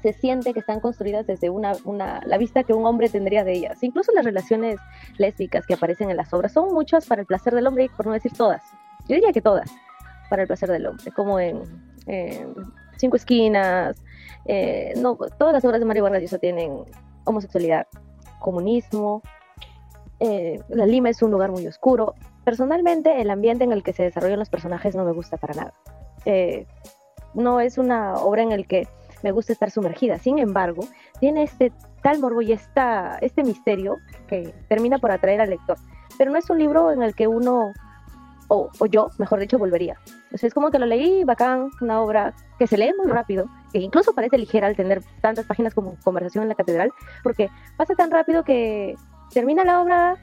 se 0.01 0.13
siente 0.13 0.53
que 0.53 0.59
están 0.59 0.79
construidas 0.81 1.25
desde 1.25 1.49
una, 1.49 1.73
una, 1.85 2.21
la 2.25 2.37
vista 2.37 2.63
que 2.63 2.73
un 2.73 2.85
hombre 2.85 3.09
tendría 3.09 3.43
de 3.43 3.53
ellas. 3.53 3.81
Incluso 3.81 4.11
las 4.11 4.25
relaciones 4.25 4.77
lésbicas 5.17 5.65
que 5.65 5.73
aparecen 5.73 6.09
en 6.11 6.17
las 6.17 6.31
obras 6.33 6.51
son 6.51 6.73
muchas 6.73 7.07
para 7.07 7.21
el 7.21 7.27
placer 7.27 7.55
del 7.55 7.65
hombre, 7.65 7.89
por 7.95 8.05
no 8.05 8.13
decir 8.13 8.33
todas. 8.33 8.61
Yo 9.07 9.15
diría 9.15 9.31
que 9.31 9.41
todas, 9.41 9.71
para 10.29 10.41
el 10.43 10.47
placer 10.47 10.69
del 10.69 10.85
hombre, 10.85 11.11
como 11.11 11.39
en, 11.39 11.61
en 12.05 12.53
Cinco 12.97 13.15
Esquinas. 13.17 14.01
eh, 14.45 14.93
no, 14.97 15.17
todas 15.37 15.53
las 15.53 15.65
obras 15.65 15.79
de 15.79 15.85
Mario 15.85 16.03
Vargas 16.03 16.21
Llosa 16.21 16.37
tienen 16.37 16.83
homosexualidad, 17.25 17.87
comunismo. 18.39 19.21
eh, 20.19 20.59
la 20.69 20.85
Lima 20.85 21.09
es 21.09 21.21
un 21.21 21.31
lugar 21.31 21.51
muy 21.51 21.65
oscuro. 21.67 22.13
Personalmente, 22.43 23.21
el 23.21 23.29
ambiente 23.29 23.63
en 23.63 23.71
el 23.71 23.83
que 23.83 23.93
se 23.93 24.03
desarrollan 24.03 24.39
los 24.39 24.49
personajes 24.49 24.95
no 24.95 25.03
me 25.03 25.11
gusta 25.11 25.37
para 25.37 25.53
nada. 25.55 25.73
Eh, 26.25 26.67
no 27.33 27.59
es 27.59 27.77
una 27.77 28.13
obra 28.15 28.43
en 28.43 28.51
el 28.51 28.67
que 28.67 28.87
me 29.23 29.31
gusta 29.31 29.51
estar 29.51 29.71
sumergida. 29.71 30.19
Sin 30.19 30.37
embargo, 30.39 30.83
tiene 31.19 31.43
este 31.43 31.73
tal 32.03 32.19
morbo 32.19 32.41
y 32.41 32.51
esta, 32.53 33.17
este 33.21 33.43
misterio 33.43 33.97
que 34.27 34.53
termina 34.69 34.99
por 34.99 35.11
atraer 35.11 35.41
al 35.41 35.49
lector. 35.49 35.77
Pero 36.17 36.31
no 36.31 36.37
es 36.37 36.49
un 36.49 36.59
libro 36.59 36.91
en 36.91 37.01
el 37.01 37.15
que 37.15 37.27
uno, 37.27 37.73
o, 38.47 38.69
o 38.79 38.85
yo, 38.85 39.09
mejor 39.17 39.39
dicho, 39.39 39.57
volvería. 39.57 39.99
O 40.33 40.37
sea, 40.37 40.47
es 40.47 40.53
como 40.53 40.71
que 40.71 40.79
lo 40.79 40.85
leí, 40.85 41.23
bacán, 41.23 41.69
una 41.81 42.01
obra 42.01 42.33
que 42.59 42.67
se 42.67 42.77
lee 42.77 42.93
muy 42.97 43.11
rápido, 43.11 43.47
que 43.71 43.79
incluso 43.79 44.13
parece 44.13 44.37
ligera 44.37 44.67
al 44.67 44.75
tener 44.75 45.01
tantas 45.21 45.45
páginas 45.45 45.73
como 45.73 45.97
Conversación 46.03 46.43
en 46.43 46.49
la 46.49 46.55
Catedral, 46.55 46.91
porque 47.23 47.49
pasa 47.77 47.95
tan 47.95 48.11
rápido 48.11 48.43
que 48.43 48.95
termina 49.33 49.63
la 49.63 49.81
obra, 49.81 50.17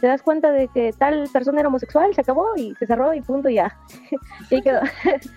te 0.00 0.06
das 0.06 0.22
cuenta 0.22 0.52
de 0.52 0.68
que 0.68 0.92
tal 0.92 1.28
persona 1.32 1.60
era 1.60 1.68
homosexual, 1.68 2.14
se 2.14 2.20
acabó 2.20 2.56
y 2.56 2.74
se 2.76 2.86
cerró 2.86 3.14
y 3.14 3.20
punto, 3.20 3.48
y 3.48 3.54
ya. 3.54 3.76
y 4.50 4.62
quedó. 4.62 4.80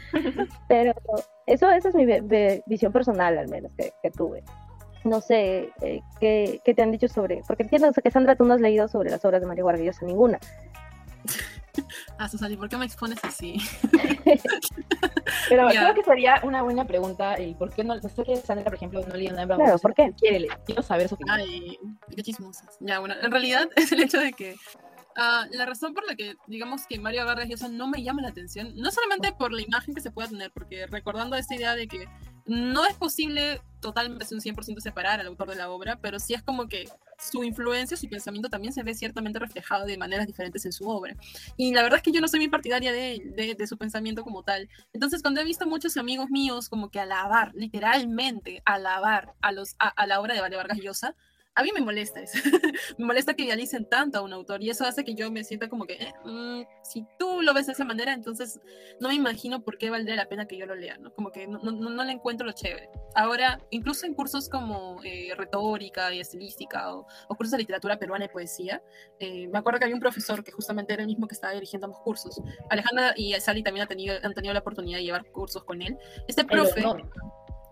Pero 0.67 0.94
eso, 1.46 1.70
esa 1.72 1.89
es 1.89 1.96
mi 1.96 2.06
visión 2.65 2.91
personal, 2.91 3.38
al 3.38 3.48
menos, 3.48 3.72
que, 3.77 3.94
que 4.01 4.12
tuve. 4.12 4.44
No 5.03 5.22
sé 5.22 5.72
eh, 5.82 6.01
¿qué, 6.20 6.60
qué 6.65 6.74
te 6.74 6.82
han 6.82 6.91
dicho 6.91 7.08
sobre. 7.08 7.41
Porque 7.48 7.63
entiendo 7.63 7.91
que 7.91 8.12
Sandra, 8.12 8.36
tú 8.36 8.46
no 8.46 8.53
has 8.53 8.62
leído 8.62 8.88
sobre 8.88 9.10
las 9.10 9.24
obras 9.24 9.41
de 9.41 9.48
Mario 9.48 9.65
Vargas 9.65 9.86
Llosa 9.86 10.06
ninguna. 10.06 10.39
Ah, 12.19 12.27
Susana, 12.27 12.55
¿por 12.57 12.69
qué 12.69 12.77
me 12.77 12.86
expones 12.86 13.19
así? 13.24 13.57
Pero 15.50 15.72
Ya. 15.72 15.84
creo 15.84 15.96
que 15.96 16.03
sería 16.03 16.41
una 16.43 16.62
buena 16.62 16.86
pregunta 16.86 17.36
el 17.36 17.55
por 17.55 17.72
qué 17.72 17.84
no, 17.84 18.00
sé 18.00 18.24
que 18.24 18.38
Sandra, 18.38 18.65
por 18.65 18.75
ejemplo, 18.75 19.05
no 19.07 19.15
leía 19.15 19.34
nada 19.34 19.55
Claro, 19.55 19.77
¿por 19.79 19.93
qué? 19.93 20.13
Quiere, 20.19 20.39
leer, 20.41 20.60
quiero 20.65 20.81
saber 20.81 21.07
su 21.07 21.15
opinión. 21.15 21.39
Ay, 21.39 21.77
qué 22.15 22.24
chismosas. 22.24 22.77
Ya, 22.79 23.00
bueno, 23.00 23.15
en 23.22 23.31
realidad 23.31 23.69
es 23.75 23.91
el 23.91 24.01
hecho 24.01 24.19
de 24.19 24.34
que 24.34 24.55
ah, 25.15 25.46
la 25.51 25.65
razón 25.65 25.93
por 25.93 26.05
la 26.07 26.15
que, 26.15 26.36
digamos, 26.48 26.86
que 26.88 27.00
Mario 27.00 27.25
Vargas 27.25 27.48
Llosa 27.50 27.67
no 27.67 27.88
me 27.88 28.03
llama 28.03 28.22
la 28.22 28.29
atención, 28.29 28.74
no 28.75 28.91
solamente 28.91 29.31
por 29.34 29.51
la 29.51 29.62
imagen 29.62 29.93
que 29.93 30.01
se 30.01 30.12
pueda 30.12 30.29
tener, 30.29 30.51
porque 30.51 30.88
recordando 30.88 31.36
esta 31.36 31.55
idea 31.55 31.75
de 31.75 31.88
que 31.88 32.07
no 32.48 32.86
es 32.86 32.96
posible 32.96 33.62
totalmente 33.80 34.34
un 34.34 34.42
100% 34.42 34.80
separar 34.80 35.20
al 35.20 35.27
autor 35.27 35.50
de 35.50 35.56
la 35.56 35.70
obra, 35.70 36.00
pero 36.01 36.20
sí 36.20 36.34
es 36.34 36.42
como 36.42 36.68
que 36.68 36.89
su 37.20 37.44
influencia, 37.44 37.98
su 37.98 38.08
pensamiento 38.08 38.50
también 38.50 38.74
se 38.74 38.84
ve 38.84 38.94
ciertamente 38.94 39.39
reflejado 39.39 39.86
de 39.86 39.98
maneras 39.98 40.27
diferentes 40.27 40.66
en 40.66 40.72
su 40.72 40.88
obra. 40.88 41.16
Y 41.56 41.74
la 41.74 41.84
verdad 41.84 41.98
es 41.98 42.04
que 42.04 42.12
yo 42.12 42.22
no 42.22 42.27
soy 42.27 42.39
muy 42.39 42.50
partidaria 42.50 42.92
de, 42.92 43.22
de, 43.36 43.56
de 43.56 43.68
su 43.68 43.77
pensamiento 43.77 44.24
como 44.24 44.44
tal. 44.44 44.70
Entonces, 44.94 45.22
cuando 45.22 45.42
he 45.42 45.44
visto 45.44 45.68
muchos 45.68 45.98
amigos 45.98 46.30
míos 46.30 46.70
como 46.70 46.89
que 46.89 47.00
alabar, 47.00 47.54
literalmente 47.56 48.62
alabar 48.66 49.34
a, 49.42 49.51
los, 49.51 49.75
a, 49.80 49.89
a 49.89 50.08
la 50.08 50.20
obra 50.20 50.36
de 50.36 50.56
Vargas 50.56 50.80
Llosa, 50.80 51.16
a 51.58 51.64
mí 51.64 51.72
me 51.74 51.82
molesta 51.82 52.22
eso. 52.22 52.38
me 53.00 53.06
molesta 53.06 53.34
que 53.34 53.44
idealicen 53.44 53.86
tanto 53.86 54.20
a 54.20 54.22
un 54.22 54.32
autor 54.32 54.62
y 54.62 54.70
eso 54.70 54.86
hace 54.86 55.04
que 55.04 55.16
yo 55.16 55.32
me 55.32 55.44
sienta 55.44 55.68
como 55.68 55.86
que, 55.86 55.94
eh, 55.94 56.14
mmm, 56.24 56.62
si 56.84 57.04
tú 57.18 57.42
lo 57.42 57.52
ves 57.56 57.66
de 57.66 57.74
esa 57.74 57.84
manera, 57.84 58.14
entonces 58.14 58.60
no 59.00 59.10
me 59.10 59.16
imagino 59.16 59.64
por 59.64 59.80
qué 59.80 59.90
valdría 59.90 60.16
la 60.16 60.30
pena 60.30 60.48
que 60.48 60.56
yo 60.56 60.68
lo 60.68 60.76
lea, 60.76 61.00
¿no? 61.00 61.12
Como 61.16 61.32
que 61.32 61.48
no, 61.48 61.58
no, 61.58 61.72
no 61.72 62.04
le 62.04 62.12
encuentro 62.12 62.46
lo 62.46 62.54
chévere. 62.54 62.92
Ahora, 63.16 63.60
incluso 63.72 64.06
en 64.06 64.14
cursos 64.14 64.50
como 64.50 65.04
eh, 65.04 65.34
retórica 65.36 66.14
y 66.14 66.20
estilística 66.20 66.94
o, 66.94 67.08
o, 67.28 67.36
cursos 67.36 67.54
de 67.54 67.58
literatura 67.58 67.98
peruana 67.98 68.26
y 68.26 68.30
poesía, 68.30 68.84
eh, 69.20 69.48
me 69.48 69.58
acuerdo 69.58 69.80
que 69.80 69.86
había 69.86 69.96
un 69.96 70.02
profesor 70.02 70.44
que 70.44 70.52
justamente 70.52 70.94
era 70.94 71.02
el 71.02 71.08
mismo 71.08 71.28
que 71.28 71.34
estaba 71.34 71.54
dirigiendo 71.54 71.88
ambos 71.88 72.02
cursos. 72.02 72.40
Alejandra 72.70 73.16
y 73.18 73.34
Sally 73.40 73.64
también 73.64 73.82
han 73.82 73.88
tenido, 73.88 74.16
han 74.22 74.36
tenido 74.36 74.54
la 74.54 74.60
oportunidad 74.60 75.00
de 75.00 75.06
llevar 75.06 75.26
cursos 75.32 75.64
con 75.64 75.82
él. 75.82 75.98
Este 76.28 76.46
profe... 76.46 76.82
El 76.82 76.86
honor, 76.86 77.10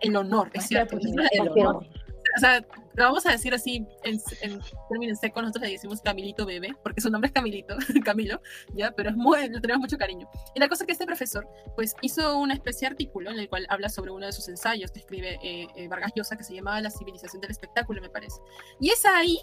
el 0.01 0.15
honor 0.15 0.49
es 0.53 0.65
cierto. 0.65 0.97
El 1.31 1.49
honor 1.49 1.87
o 2.35 2.39
sea, 2.39 2.65
lo 2.95 3.03
vamos 3.03 3.25
a 3.25 3.31
decir 3.31 3.53
así 3.53 3.85
en, 4.03 4.21
en 4.41 4.61
términos 4.89 5.19
secos, 5.19 5.43
nosotros 5.43 5.63
le 5.63 5.71
decimos 5.71 6.01
Camilito 6.01 6.45
Bebé, 6.45 6.75
porque 6.81 7.01
su 7.01 7.09
nombre 7.09 7.27
es 7.27 7.33
Camilito, 7.33 7.75
Camilo, 8.05 8.41
ya, 8.73 8.91
pero 8.91 9.09
es 9.09 9.15
muy, 9.15 9.49
le 9.49 9.59
tenemos 9.59 9.81
mucho 9.81 9.97
cariño. 9.97 10.29
Y 10.53 10.59
la 10.59 10.69
cosa 10.69 10.83
es 10.83 10.87
que 10.87 10.93
este 10.93 11.05
profesor, 11.05 11.47
pues, 11.75 11.95
hizo 12.01 12.37
una 12.37 12.53
especie 12.53 12.87
de 12.87 12.93
artículo 12.93 13.31
en 13.31 13.39
el 13.39 13.49
cual 13.49 13.65
habla 13.69 13.89
sobre 13.89 14.11
uno 14.11 14.25
de 14.25 14.31
sus 14.31 14.47
ensayos 14.47 14.91
que 14.91 14.99
escribe 14.99 15.39
eh, 15.43 15.67
eh, 15.75 15.87
Vargas 15.87 16.13
Llosa, 16.15 16.37
que 16.37 16.43
se 16.43 16.53
llamaba 16.53 16.79
La 16.81 16.89
civilización 16.89 17.41
del 17.41 17.51
espectáculo, 17.51 18.01
me 18.01 18.09
parece. 18.09 18.39
Y 18.79 18.89
es 18.89 19.05
ahí, 19.05 19.39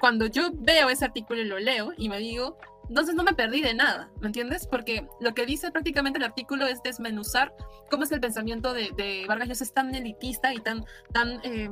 cuando 0.00 0.26
yo 0.26 0.50
veo 0.52 0.88
ese 0.88 1.04
artículo 1.04 1.40
y 1.40 1.44
lo 1.44 1.58
leo, 1.58 1.92
y 1.96 2.08
me 2.08 2.18
digo, 2.18 2.58
entonces 2.88 3.14
no 3.14 3.22
me 3.22 3.34
perdí 3.34 3.62
de 3.62 3.74
nada, 3.74 4.10
¿me 4.20 4.26
entiendes? 4.26 4.66
Porque 4.66 5.06
lo 5.20 5.34
que 5.34 5.46
dice 5.46 5.70
prácticamente 5.70 6.18
el 6.18 6.24
artículo 6.24 6.66
es 6.66 6.82
desmenuzar 6.82 7.54
cómo 7.90 8.04
es 8.04 8.12
el 8.12 8.20
pensamiento 8.20 8.74
de, 8.74 8.90
de 8.96 9.24
Vargas 9.26 9.48
Llosa, 9.48 9.64
es 9.64 9.72
tan 9.72 9.94
elitista 9.94 10.52
y 10.52 10.58
tan, 10.58 10.84
tan 11.12 11.40
eh, 11.44 11.70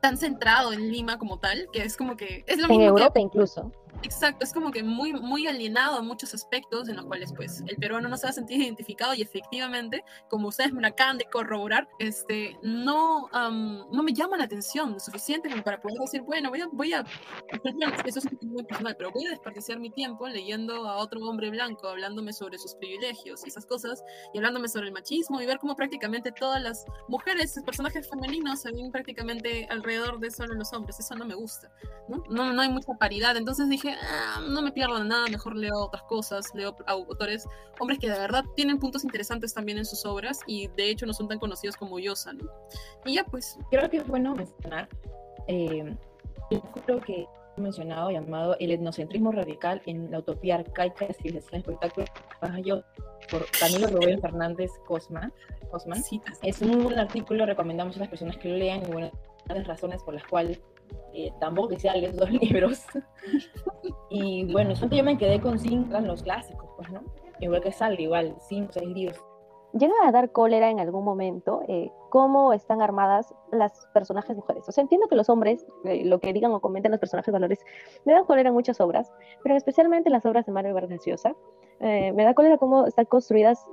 tan 0.00 0.16
centrado 0.16 0.72
en 0.72 0.90
Lima 0.92 1.18
como 1.18 1.38
tal, 1.38 1.68
que 1.72 1.82
es 1.82 1.96
como 1.96 2.16
que 2.16 2.44
es 2.46 2.58
lo 2.58 2.64
en 2.64 2.70
mismo 2.70 2.84
Europa 2.84 3.14
que, 3.14 3.20
incluso. 3.20 3.72
Exacto, 4.02 4.44
es 4.44 4.52
como 4.52 4.70
que 4.70 4.82
muy, 4.82 5.12
muy 5.12 5.46
alienado 5.46 5.98
en 5.98 6.06
muchos 6.06 6.32
aspectos 6.32 6.88
en 6.88 6.96
los 6.96 7.06
cuales 7.06 7.32
pues 7.32 7.62
el 7.66 7.76
peruano 7.76 8.08
no 8.08 8.16
se 8.16 8.26
va 8.26 8.30
a 8.30 8.32
sentir 8.32 8.60
identificado 8.60 9.12
y 9.14 9.22
efectivamente, 9.22 10.04
como 10.28 10.48
ustedes 10.48 10.72
me 10.72 10.86
acaban 10.86 11.18
de 11.18 11.24
corroborar, 11.24 11.88
este, 11.98 12.56
no, 12.62 13.24
um, 13.26 13.90
no 13.90 14.02
me 14.02 14.12
llama 14.12 14.36
la 14.36 14.44
atención 14.44 15.00
suficiente 15.00 15.50
como 15.50 15.64
para 15.64 15.80
poder 15.80 15.98
decir, 15.98 16.22
bueno, 16.22 16.50
voy 16.50 16.60
a, 16.60 16.68
voy 16.72 16.92
a, 16.92 17.04
eso 18.06 18.20
es 18.20 18.42
muy 18.42 18.62
personal, 18.62 18.94
pero 18.96 19.10
voy 19.10 19.26
a 19.26 19.30
desperdiciar 19.30 19.80
mi 19.80 19.90
tiempo 19.90 20.28
leyendo 20.28 20.88
a 20.88 20.96
otro 20.98 21.20
hombre 21.20 21.50
blanco 21.50 21.88
hablándome 21.88 22.32
sobre 22.32 22.58
sus 22.58 22.74
privilegios 22.76 23.44
y 23.44 23.48
esas 23.48 23.66
cosas 23.66 24.04
y 24.32 24.38
hablándome 24.38 24.68
sobre 24.68 24.86
el 24.86 24.92
machismo 24.92 25.40
y 25.40 25.46
ver 25.46 25.58
cómo 25.58 25.74
prácticamente 25.74 26.30
todas 26.30 26.62
las 26.62 26.84
mujeres, 27.08 27.60
personajes 27.64 28.08
femeninos 28.08 28.60
se 28.60 28.70
ven 28.70 28.92
prácticamente 28.92 29.66
alrededor 29.70 30.20
de 30.20 30.30
solo 30.30 30.54
los 30.54 30.72
hombres, 30.72 31.00
eso 31.00 31.16
no 31.16 31.24
me 31.24 31.34
gusta, 31.34 31.70
¿no? 32.08 32.22
No, 32.28 32.52
no 32.52 32.62
hay 32.62 32.68
mucha 32.68 32.94
paridad, 32.94 33.36
entonces 33.36 33.68
dije, 33.68 33.77
ah, 33.86 34.40
no 34.48 34.62
me 34.62 34.72
pierdo 34.72 34.98
de 34.98 35.04
nada, 35.04 35.26
mejor 35.28 35.56
leo 35.56 35.76
otras 35.76 36.02
cosas, 36.04 36.54
leo 36.54 36.76
autores, 36.86 37.46
hombres 37.78 37.98
que 37.98 38.08
de 38.10 38.18
verdad 38.18 38.44
tienen 38.56 38.78
puntos 38.78 39.04
interesantes 39.04 39.54
también 39.54 39.78
en 39.78 39.84
sus 39.84 40.04
obras 40.04 40.40
y 40.46 40.68
de 40.68 40.90
hecho 40.90 41.06
no 41.06 41.12
son 41.12 41.28
tan 41.28 41.38
conocidos 41.38 41.76
como 41.76 41.98
Yosa, 41.98 42.32
¿no? 42.32 42.48
Y 43.04 43.14
ya 43.14 43.24
pues. 43.24 43.58
Creo 43.70 43.88
que 43.88 43.98
es 43.98 44.06
bueno 44.06 44.34
mencionar 44.34 44.88
eh, 45.46 45.94
el 46.50 46.62
libro 46.74 47.00
que 47.00 47.26
he 47.56 47.60
mencionado 47.60 48.10
llamado 48.10 48.56
El 48.60 48.70
etnocentrismo 48.70 49.32
radical 49.32 49.82
en 49.86 50.10
la 50.10 50.20
utopía 50.20 50.56
arcaica 50.56 51.06
de 51.06 51.14
civilización 51.14 51.60
espectáculo 51.60 52.06
por 53.30 53.46
Camilo 53.58 53.86
Rubén 53.90 54.20
Fernández 54.20 54.70
Cosman. 54.86 55.32
Cosman. 55.70 56.02
Sí, 56.02 56.20
es 56.42 56.60
un 56.62 56.82
buen 56.82 56.98
artículo, 56.98 57.44
recomendamos 57.46 57.96
a 57.96 58.00
las 58.00 58.08
personas 58.08 58.36
que 58.38 58.48
lo 58.48 58.56
lean 58.56 58.82
y 58.86 58.92
bueno, 58.92 59.10
las 59.46 59.66
razones 59.66 60.02
por 60.02 60.14
las 60.14 60.24
cuales 60.24 60.60
eh, 61.14 61.32
tampoco 61.40 61.68
quisiera 61.70 61.96
leer 61.96 62.14
dos 62.14 62.30
libros. 62.42 62.84
y 64.10 64.50
bueno, 64.52 64.74
yo 64.74 65.04
me 65.04 65.18
quedé 65.18 65.40
con 65.40 65.58
cinco, 65.58 65.98
los 66.00 66.22
clásicos, 66.22 66.68
pues, 66.76 66.90
¿no? 66.90 67.02
Igual 67.40 67.60
que 67.60 67.72
sale, 67.72 68.02
igual, 68.02 68.34
cinco, 68.48 68.72
seis 68.72 68.88
libros. 68.88 69.18
Llega 69.72 69.94
a 70.06 70.12
dar 70.12 70.32
cólera 70.32 70.70
en 70.70 70.80
algún 70.80 71.04
momento 71.04 71.62
eh, 71.68 71.92
cómo 72.08 72.54
están 72.54 72.80
armadas 72.80 73.34
las 73.52 73.86
personajes 73.92 74.34
mujeres. 74.34 74.66
O 74.66 74.72
sea, 74.72 74.82
entiendo 74.82 75.08
que 75.08 75.16
los 75.16 75.28
hombres, 75.28 75.66
eh, 75.84 76.04
lo 76.06 76.20
que 76.20 76.32
digan 76.32 76.52
o 76.52 76.60
comenten 76.60 76.90
los 76.90 77.00
personajes 77.00 77.32
valores, 77.32 77.60
me 78.06 78.14
dan 78.14 78.24
cólera 78.24 78.48
en 78.48 78.54
muchas 78.54 78.80
obras, 78.80 79.12
pero 79.42 79.56
especialmente 79.56 80.08
en 80.08 80.14
las 80.14 80.24
obras 80.24 80.46
de 80.46 80.52
Mario 80.52 80.72
Vargas 80.72 81.04
Llosa. 81.04 81.34
Eh, 81.80 82.12
me 82.12 82.24
da 82.24 82.34
cólera 82.34 82.56
cómo 82.56 82.86
están 82.86 83.04
construidas 83.04 83.64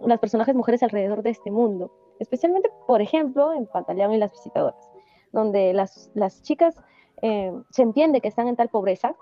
las 0.00 0.18
personajes 0.18 0.54
mujeres 0.54 0.82
alrededor 0.82 1.22
de 1.22 1.30
este 1.30 1.50
mundo. 1.50 1.90
Especialmente, 2.18 2.70
por 2.86 3.00
ejemplo, 3.00 3.54
en 3.54 3.66
Pantaleón 3.66 4.12
y 4.12 4.18
las 4.18 4.32
visitadoras 4.32 4.87
donde 5.32 5.72
las, 5.72 6.10
las 6.14 6.42
chicas 6.42 6.76
eh, 7.22 7.52
se 7.70 7.82
entiende 7.82 8.20
que 8.20 8.28
están 8.28 8.48
en 8.48 8.56
tal 8.56 8.68
pobreza, 8.68 9.14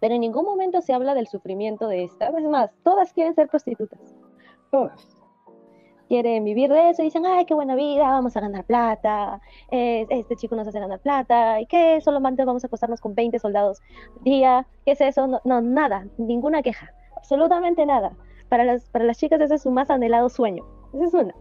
pero 0.00 0.14
en 0.14 0.22
ningún 0.22 0.44
momento 0.44 0.80
se 0.80 0.92
habla 0.92 1.14
del 1.14 1.28
sufrimiento 1.28 1.86
de 1.86 2.04
estas. 2.04 2.34
Es 2.34 2.44
más, 2.44 2.70
todas 2.82 3.12
quieren 3.12 3.34
ser 3.34 3.48
prostitutas. 3.48 4.00
Todas. 4.70 5.06
Quieren 6.08 6.42
vivir 6.42 6.72
de 6.72 6.90
eso 6.90 7.02
y 7.02 7.04
dicen, 7.04 7.24
ay, 7.24 7.44
qué 7.44 7.54
buena 7.54 7.76
vida, 7.76 8.02
vamos 8.02 8.36
a 8.36 8.40
ganar 8.40 8.64
plata, 8.64 9.40
eh, 9.70 10.06
este 10.10 10.34
chico 10.34 10.56
nos 10.56 10.66
hace 10.66 10.80
ganar 10.80 10.98
plata, 10.98 11.60
¿y 11.60 11.66
qué? 11.66 12.00
Solamente 12.00 12.44
vamos 12.44 12.64
a 12.64 12.66
acostarnos 12.66 13.00
con 13.00 13.14
20 13.14 13.38
soldados 13.38 13.80
día, 14.22 14.66
¿qué 14.84 14.92
es 14.92 15.00
eso? 15.00 15.28
No, 15.28 15.40
no, 15.44 15.60
nada, 15.60 16.08
ninguna 16.18 16.62
queja, 16.62 16.92
absolutamente 17.14 17.86
nada. 17.86 18.16
Para 18.48 18.64
las, 18.64 18.90
para 18.90 19.04
las 19.04 19.18
chicas 19.18 19.40
ese 19.40 19.54
es 19.54 19.62
su 19.62 19.70
más 19.70 19.88
anhelado 19.88 20.28
sueño, 20.28 20.64
esa 20.94 21.04
es 21.04 21.14
una. 21.14 21.34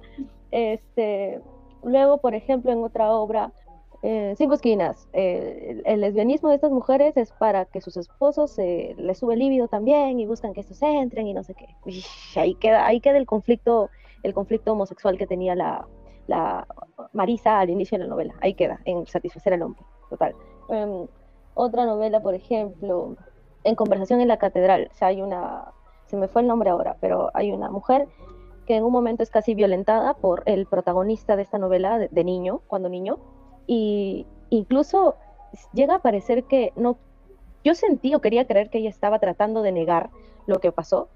Este, 0.52 1.42
luego, 1.82 2.20
por 2.20 2.36
ejemplo, 2.36 2.72
en 2.72 2.84
otra 2.84 3.12
obra, 3.12 3.52
eh, 4.02 4.34
cinco 4.38 4.54
esquinas. 4.54 5.10
Eh, 5.14 5.68
el, 5.72 5.84
el, 5.86 6.02
lesbianismo 6.02 6.50
de 6.50 6.56
estas 6.56 6.72
mujeres 6.72 7.18
es 7.18 7.32
para 7.34 7.66
que 7.66 7.82
sus 7.82 7.98
esposos 7.98 8.58
eh, 8.58 8.96
les 8.98 9.18
sube 9.18 9.34
el 9.34 9.40
líbido 9.40 9.68
también 9.68 10.20
y 10.20 10.26
buscan 10.26 10.54
que 10.54 10.62
estos 10.62 10.82
entren 10.82 11.28
y 11.28 11.34
no 11.34 11.44
sé 11.44 11.54
qué. 11.54 11.68
Y 11.86 12.04
ahí 12.40 12.56
queda, 12.56 12.86
ahí 12.86 13.02
queda 13.02 13.18
el 13.18 13.26
conflicto, 13.26 13.90
el 14.24 14.34
conflicto 14.34 14.72
homosexual 14.72 15.18
que 15.18 15.28
tenía 15.28 15.56
la, 15.56 15.86
Marisa 17.12 17.60
al 17.60 17.72
inicio 17.72 17.98
de 17.98 18.06
la 18.06 18.10
novela. 18.10 18.36
Ahí 18.42 18.54
queda, 18.54 18.80
en 18.86 19.06
satisfacer 19.08 19.54
al 19.54 19.64
hombre. 19.64 19.82
Total. 20.10 20.36
Um, 20.70 21.08
otra 21.56 21.86
novela, 21.86 22.22
por 22.22 22.36
ejemplo, 22.36 23.16
en 23.64 23.76
Conversación 23.76 24.22
en 24.22 24.28
la 24.28 24.38
Catedral. 24.38 24.92
Hay 25.02 25.22
una, 25.22 25.74
se 26.06 26.16
me 26.18 26.28
fue 26.28 26.44
el 26.44 26.48
nombre 26.48 26.70
ahora, 26.70 26.98
pero 27.02 27.32
hay 27.34 27.52
una 27.52 27.70
mujer 27.70 28.08
que 28.68 28.76
en 28.76 28.84
un 28.84 28.92
momento 28.92 29.24
es 29.24 29.32
casi 29.32 29.56
violentada 29.56 30.14
por 30.14 30.44
el 30.46 30.68
protagonista 30.68 31.36
de 31.36 31.42
esta 31.42 31.58
novela 31.58 31.98
de 31.98 32.24
niño, 32.24 32.62
cuando 32.68 32.88
niño, 32.88 33.18
y 33.70 34.26
incluso 34.50 35.16
llega 35.74 35.96
a 35.96 36.00
parecer 36.00 36.46
que 36.46 36.74
no, 36.76 36.98
yo 37.64 37.76
sentí 37.76 38.16
o 38.16 38.20
quería 38.20 38.48
creer 38.48 38.72
que 38.72 38.80
ella 38.80 38.90
estaba 38.90 39.20
tratando 39.20 39.62
de 39.62 39.72
negar 39.72 40.10
lo 40.48 40.60
que 40.60 40.72
pasó 40.72 41.08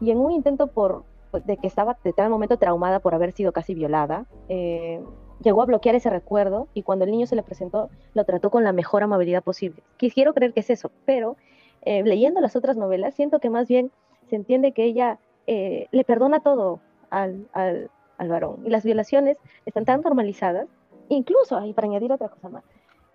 y 0.00 0.12
en 0.12 0.18
un 0.18 0.30
intento 0.30 0.68
por 0.68 1.02
de 1.44 1.56
que 1.56 1.66
estaba 1.66 1.98
de 2.04 2.12
tal 2.12 2.30
momento 2.30 2.56
traumada 2.56 3.00
por 3.00 3.14
haber 3.14 3.32
sido 3.32 3.50
casi 3.50 3.74
violada, 3.74 4.26
eh, 4.48 5.02
llegó 5.42 5.60
a 5.60 5.66
bloquear 5.66 5.96
ese 5.96 6.08
recuerdo 6.08 6.68
y 6.72 6.84
cuando 6.84 7.04
el 7.04 7.10
niño 7.10 7.26
se 7.26 7.34
le 7.34 7.42
presentó 7.42 7.90
lo 8.14 8.24
trató 8.24 8.48
con 8.50 8.62
la 8.62 8.72
mejor 8.72 9.02
amabilidad 9.02 9.42
posible. 9.42 9.82
Quisiera 9.96 10.32
creer 10.32 10.52
que 10.52 10.60
es 10.60 10.70
eso, 10.70 10.92
pero 11.04 11.36
eh, 11.82 12.04
leyendo 12.04 12.40
las 12.40 12.54
otras 12.54 12.76
novelas 12.76 13.14
siento 13.14 13.40
que 13.40 13.50
más 13.50 13.66
bien 13.66 13.90
se 14.30 14.36
entiende 14.36 14.70
que 14.70 14.84
ella 14.84 15.18
eh, 15.48 15.88
le 15.90 16.04
perdona 16.04 16.40
todo 16.40 16.78
al, 17.10 17.48
al, 17.52 17.90
al 18.18 18.28
varón 18.28 18.62
y 18.64 18.70
las 18.70 18.84
violaciones 18.84 19.36
están 19.66 19.84
tan 19.84 20.00
normalizadas 20.00 20.68
Incluso, 21.08 21.56
ahí 21.56 21.72
para 21.72 21.86
añadir 21.88 22.12
otra 22.12 22.28
cosa 22.28 22.48
más, 22.48 22.64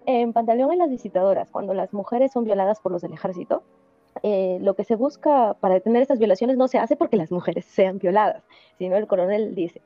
en 0.05 0.33
Pantaleón 0.33 0.73
en 0.73 0.79
las 0.79 0.89
visitadoras, 0.89 1.49
cuando 1.49 1.73
las 1.73 1.93
mujeres 1.93 2.31
son 2.31 2.43
violadas 2.43 2.79
por 2.79 2.91
los 2.91 3.01
del 3.01 3.13
ejército, 3.13 3.63
eh, 4.21 4.59
lo 4.61 4.75
que 4.75 4.83
se 4.83 4.95
busca 4.95 5.55
para 5.59 5.75
detener 5.75 6.01
estas 6.01 6.19
violaciones 6.19 6.57
no 6.57 6.67
se 6.67 6.77
hace 6.77 6.95
porque 6.95 7.17
las 7.17 7.31
mujeres 7.31 7.65
sean 7.65 7.97
violadas, 7.97 8.43
sino 8.77 8.95
el 8.95 9.07
coronel 9.07 9.55
dice, 9.55 9.81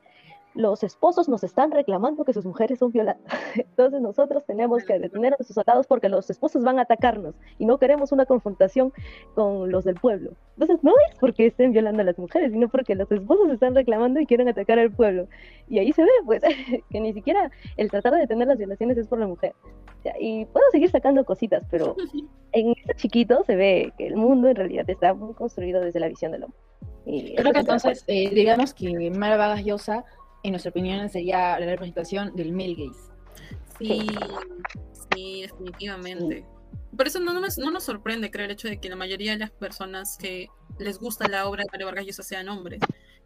los 0.58 0.82
esposos 0.82 1.28
nos 1.28 1.44
están 1.44 1.70
reclamando 1.70 2.24
que 2.24 2.32
sus 2.32 2.44
mujeres 2.44 2.80
son 2.80 2.90
violadas. 2.90 3.22
Entonces 3.54 4.00
nosotros 4.00 4.44
tenemos 4.44 4.82
que 4.82 4.98
detener 4.98 5.32
a 5.32 5.36
nuestros 5.38 5.54
soldados 5.54 5.86
porque 5.86 6.08
los 6.08 6.28
esposos 6.30 6.64
van 6.64 6.80
a 6.80 6.82
atacarnos 6.82 7.36
y 7.58 7.64
no 7.64 7.78
queremos 7.78 8.10
una 8.10 8.26
confrontación 8.26 8.92
con 9.36 9.70
los 9.70 9.84
del 9.84 9.94
pueblo. 9.94 10.32
Entonces 10.54 10.82
no 10.82 10.90
es 11.08 11.16
porque 11.20 11.46
estén 11.46 11.70
violando 11.70 12.02
a 12.02 12.04
las 12.04 12.18
mujeres, 12.18 12.50
sino 12.50 12.68
porque 12.68 12.96
los 12.96 13.10
esposos 13.12 13.48
están 13.50 13.76
reclamando 13.76 14.18
y 14.18 14.26
quieren 14.26 14.48
atacar 14.48 14.80
al 14.80 14.90
pueblo. 14.90 15.28
Y 15.68 15.78
ahí 15.78 15.92
se 15.92 16.02
ve, 16.02 16.10
pues, 16.26 16.42
que 16.90 17.00
ni 17.00 17.12
siquiera 17.12 17.52
el 17.76 17.88
tratar 17.88 18.14
de 18.14 18.20
detener 18.22 18.48
las 18.48 18.58
violaciones 18.58 18.98
es 18.98 19.06
por 19.06 19.20
la 19.20 19.28
mujer. 19.28 19.54
O 20.00 20.02
sea, 20.02 20.14
y 20.18 20.44
puedo 20.46 20.68
seguir 20.72 20.90
sacando 20.90 21.24
cositas, 21.24 21.62
pero 21.70 21.94
en 22.52 22.72
este 22.72 22.94
chiquito 22.94 23.44
se 23.44 23.54
ve 23.54 23.92
que 23.96 24.08
el 24.08 24.16
mundo 24.16 24.48
en 24.48 24.56
realidad 24.56 24.90
está 24.90 25.14
muy 25.14 25.34
construido 25.34 25.80
desde 25.80 26.00
la 26.00 26.08
visión 26.08 26.32
del 26.32 26.44
hombre. 26.44 26.58
Y 27.06 27.36
Creo 27.36 27.52
que 27.52 27.60
entonces, 27.60 28.04
eh, 28.06 28.28
digamos 28.34 28.74
que 28.74 29.10
Mara 29.10 29.38
Vargas 29.38 29.64
Llosa 29.64 30.04
en 30.48 30.52
nuestra 30.52 30.70
opinión, 30.70 31.08
sería 31.08 31.58
la 31.58 31.66
representación 31.66 32.34
del 32.36 32.52
male 32.52 32.74
gaze. 32.74 33.00
Sí, 33.78 34.06
sí, 35.14 35.42
definitivamente. 35.42 36.44
Por 36.96 37.06
eso 37.06 37.20
no, 37.20 37.32
no, 37.32 37.40
nos- 37.40 37.58
no 37.58 37.70
nos 37.70 37.84
sorprende, 37.84 38.30
creo, 38.30 38.46
el 38.46 38.52
hecho 38.52 38.68
de 38.68 38.80
que 38.80 38.88
la 38.88 38.96
mayoría 38.96 39.32
de 39.32 39.38
las 39.38 39.50
personas 39.50 40.16
que 40.18 40.48
les 40.78 40.98
gusta 40.98 41.28
la 41.28 41.46
obra 41.46 41.62
de 41.62 41.68
Mario 41.70 41.86
Vargas 41.86 42.06
Llosa 42.06 42.22
sean 42.22 42.48
hombres. 42.48 42.80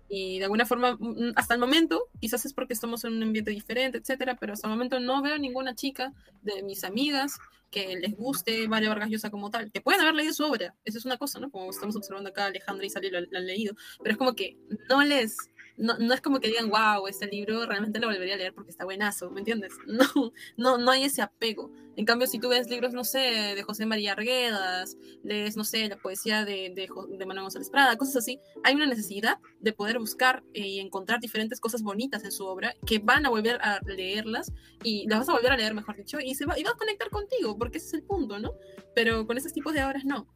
Y 0.09 0.39
de 0.39 0.45
alguna 0.45 0.67
forma, 0.67 0.97
mm, 0.99 1.33
hasta 1.37 1.55
el 1.55 1.61
momento, 1.61 2.05
quizás 2.21 2.45
es 2.45 2.53
porque 2.53 2.75
estamos 2.75 3.05
en 3.05 3.15
un 3.15 3.23
ambiente 3.23 3.51
diferente, 3.51 3.99
etcétera, 3.99 4.37
pero 4.39 4.53
hasta 4.53 4.67
el 4.69 4.73
momento 4.75 5.01
no 5.01 5.23
veo 5.23 5.39
ninguna 5.39 5.75
chica 5.75 6.13
de 6.43 6.63
mis 6.63 6.85
amigas 6.85 7.39
que 7.71 7.97
les 7.97 8.15
guste 8.15 8.69
Mario 8.69 8.91
Vargas 8.91 9.09
Llosa 9.09 9.31
como 9.31 9.51
tal, 9.51 9.73
que 9.73 9.81
pueden 9.81 10.03
haber 10.03 10.15
leído 10.15 10.35
su 10.35 10.45
obra, 10.45 10.75
esa 10.85 10.99
es 10.99 11.07
una 11.07 11.17
cosa, 11.17 11.41
¿no? 11.41 11.51
Como 11.51 11.71
estamos 11.71 11.97
observando 11.97 12.29
acá, 12.29 12.45
Alejandra 12.47 12.85
y 12.85 12.91
Sally 12.91 13.09
lo, 13.11 13.21
lo 13.23 13.39
han 13.39 13.47
leído, 13.47 13.75
pero 14.03 14.13
es 14.13 14.19
como 14.19 14.35
que 14.35 14.59
no 14.91 15.03
les, 15.03 15.35
no, 15.77 15.99
no 15.99 16.15
es 16.15 16.21
como 16.21 16.41
que 16.41 16.49
digan, 16.49 16.69
wow, 16.69 17.07
este 17.07 17.27
libro 17.27 17.67
realmente 17.67 17.99
lo 17.99 18.09
volvería 18.09 18.35
a 18.35 18.39
leer 18.39 18.55
porque 18.55 18.71
está 18.71 18.85
buenazo, 18.85 19.31
¿me 19.31 19.41
entiendes? 19.41 19.73
No, 19.87 20.33
no, 20.57 20.79
no 20.79 20.91
hay 20.91 21.05
ese 21.05 21.23
apego. 21.23 21.71
En 21.97 22.07
cambio, 22.07 22.27
si 22.27 22.39
tú 22.39 22.49
ves 22.49 22.71
libros, 22.71 22.95
no 22.95 23.05
sé, 23.05 23.19
de 23.19 23.63
José 23.63 23.85
María 23.85 24.13
Arguedas, 24.13 24.97
lees, 25.23 25.57
no 25.57 25.65
sé, 25.65 25.89
la 25.89 25.97
poesía 25.97 26.45
de, 26.45 26.73
de, 26.75 26.89
de 27.19 27.27
Manuel 27.27 27.43
González 27.43 27.69
Prada, 27.69 27.97
cosas 27.97 28.17
así, 28.17 28.41
hay 28.65 28.75
una 28.75 28.87
necesidad 28.87 29.39
de 29.61 29.73
poder 29.73 29.99
buscar 29.99 30.43
y 30.55 30.79
encontrar 30.81 31.21
diferentes 31.21 31.61
cosas 31.61 31.83
bonitas 31.83 32.25
en 32.25 32.33
su 32.33 32.47
obra 32.47 32.75
que 32.87 32.99
van 32.99 33.27
a 33.27 33.29
volver 33.29 33.61
a 33.61 33.81
leerlas 33.85 34.53
y 34.83 35.07
las 35.09 35.21
vas 35.21 35.29
a 35.29 35.33
volver 35.33 35.53
a 35.53 35.57
leer, 35.57 35.75
mejor 35.75 35.97
dicho, 35.97 36.19
y, 36.19 36.35
se 36.35 36.47
va, 36.47 36.59
y 36.59 36.63
va 36.63 36.71
a 36.71 36.77
conectar 36.77 37.11
contigo, 37.11 37.59
porque 37.59 37.79
ese 37.79 37.89
es 37.89 37.95
el 37.95 38.03
punto, 38.03 38.39
¿no? 38.39 38.55
Pero 38.95 39.27
con 39.27 39.37
esos 39.37 39.53
tipos 39.53 39.75
de 39.75 39.85
obras 39.85 40.05
no. 40.05 40.27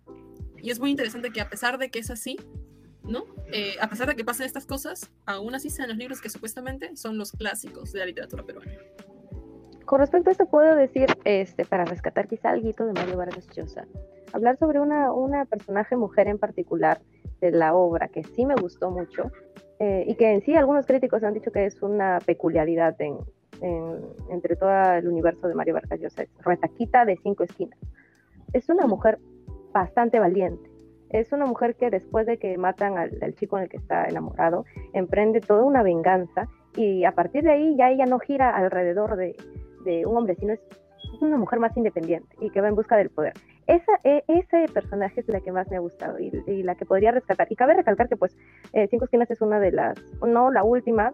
Y 0.62 0.70
es 0.70 0.78
muy 0.78 0.90
interesante 0.90 1.30
que 1.30 1.40
a 1.40 1.48
pesar 1.48 1.78
de 1.78 1.90
que 1.90 2.00
es 2.00 2.10
así, 2.10 2.36
¿no? 3.08 3.24
Eh, 3.52 3.74
a 3.80 3.88
pesar 3.88 4.08
de 4.08 4.16
que 4.16 4.24
pasen 4.24 4.46
estas 4.46 4.66
cosas, 4.66 5.10
aún 5.26 5.54
así 5.54 5.70
sean 5.70 5.88
los 5.88 5.96
libros 5.96 6.20
que 6.20 6.28
supuestamente 6.28 6.96
son 6.96 7.18
los 7.18 7.32
clásicos 7.32 7.92
de 7.92 8.00
la 8.00 8.06
literatura 8.06 8.42
peruana. 8.42 8.70
Con 9.84 10.00
respecto 10.00 10.30
a 10.30 10.32
esto 10.32 10.46
puedo 10.46 10.74
decir, 10.74 11.06
este, 11.24 11.64
para 11.64 11.84
rescatar 11.84 12.26
quizá 12.26 12.50
algo 12.50 12.68
de 12.86 12.92
Mario 12.92 13.16
Vargas 13.18 13.46
Llosa, 13.54 13.86
hablar 14.32 14.58
sobre 14.58 14.80
una, 14.80 15.12
una 15.12 15.44
personaje 15.44 15.96
mujer 15.96 16.26
en 16.26 16.38
particular 16.38 17.00
de 17.40 17.52
la 17.52 17.74
obra 17.74 18.08
que 18.08 18.24
sí 18.24 18.44
me 18.44 18.56
gustó 18.56 18.90
mucho 18.90 19.30
eh, 19.78 20.04
y 20.08 20.16
que 20.16 20.32
en 20.32 20.40
sí 20.42 20.54
algunos 20.56 20.86
críticos 20.86 21.22
han 21.22 21.34
dicho 21.34 21.52
que 21.52 21.66
es 21.66 21.80
una 21.82 22.18
peculiaridad 22.26 23.00
en, 23.00 23.18
en- 23.60 24.00
entre 24.30 24.56
todo 24.56 24.70
el 24.94 25.06
universo 25.06 25.46
de 25.46 25.54
Mario 25.54 25.74
Vargas 25.74 26.00
Llosa, 26.00 26.22
es 26.22 26.30
Retaquita 26.44 27.04
de 27.04 27.16
cinco 27.22 27.44
esquinas. 27.44 27.78
Es 28.52 28.68
una 28.68 28.86
mujer 28.86 29.18
bastante 29.72 30.18
valiente. 30.18 30.68
Es 31.10 31.32
una 31.32 31.46
mujer 31.46 31.76
que 31.76 31.90
después 31.90 32.26
de 32.26 32.38
que 32.38 32.56
matan 32.58 32.98
al, 32.98 33.34
chico 33.34 33.56
en 33.56 33.64
el 33.64 33.68
que 33.68 33.76
está 33.76 34.04
enamorado, 34.06 34.64
emprende 34.92 35.40
toda 35.40 35.64
una 35.64 35.82
venganza 35.82 36.48
y 36.76 37.04
a 37.04 37.12
partir 37.12 37.44
de 37.44 37.52
ahí 37.52 37.76
ya 37.76 37.90
ella 37.90 38.06
no 38.06 38.18
gira 38.18 38.54
alrededor 38.54 39.16
de, 39.16 39.36
de 39.84 40.04
un 40.04 40.16
hombre, 40.16 40.34
sino 40.36 40.52
es 40.52 40.60
una 41.20 41.36
mujer 41.36 41.58
más 41.60 41.76
independiente 41.76 42.36
y 42.40 42.50
que 42.50 42.60
va 42.60 42.68
en 42.68 42.74
busca 42.74 42.96
del 42.96 43.10
poder. 43.10 43.34
Esa, 43.66 43.92
e- 44.04 44.24
ese 44.28 44.72
personaje 44.72 45.20
es 45.20 45.28
la 45.28 45.40
que 45.40 45.52
más 45.52 45.68
me 45.70 45.76
ha 45.76 45.80
gustado 45.80 46.18
y, 46.18 46.30
la 46.62 46.74
que 46.76 46.86
podría 46.86 47.10
rescatar. 47.10 47.48
Y 47.50 47.56
cabe 47.56 47.74
recalcar 47.74 48.08
que 48.08 48.16
pues 48.16 48.36
eh, 48.72 48.86
Cinco 48.88 49.04
Esquinas 49.04 49.30
es 49.30 49.40
una 49.40 49.58
de 49.58 49.72
las, 49.72 49.98
no 50.24 50.50
la 50.50 50.62
última, 50.62 51.12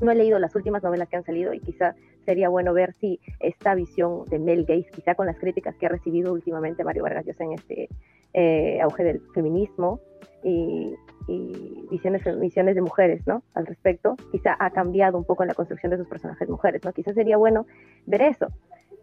no 0.00 0.10
he 0.10 0.14
leído 0.14 0.38
las 0.38 0.54
últimas 0.56 0.82
novelas 0.82 1.08
que 1.08 1.16
han 1.16 1.24
salido 1.24 1.54
y 1.54 1.60
quizá 1.60 1.94
sería 2.24 2.48
bueno 2.48 2.72
ver 2.72 2.94
si 2.94 3.20
esta 3.40 3.74
visión 3.74 4.24
de 4.26 4.38
Mel 4.38 4.64
Gaze, 4.64 4.90
quizá 4.92 5.14
con 5.14 5.26
las 5.26 5.38
críticas 5.38 5.76
que 5.76 5.86
ha 5.86 5.90
recibido 5.90 6.32
últimamente 6.32 6.84
Mario 6.84 7.04
Vargas 7.04 7.26
Llosa 7.26 7.44
en 7.44 7.52
este 7.52 7.88
eh, 8.34 8.80
auge 8.80 9.04
del 9.04 9.20
feminismo 9.34 10.00
y, 10.42 10.94
y 11.28 11.86
visiones, 11.90 12.22
visiones 12.40 12.74
de 12.74 12.82
mujeres, 12.82 13.26
¿no? 13.26 13.42
Al 13.54 13.66
respecto, 13.66 14.16
quizá 14.30 14.56
ha 14.58 14.70
cambiado 14.70 15.18
un 15.18 15.24
poco 15.24 15.42
en 15.42 15.48
la 15.48 15.54
construcción 15.54 15.90
de 15.90 15.98
sus 15.98 16.08
personajes 16.08 16.48
mujeres, 16.48 16.82
¿no? 16.84 16.92
Quizá 16.92 17.12
sería 17.12 17.36
bueno 17.36 17.66
ver 18.06 18.22
eso. 18.22 18.48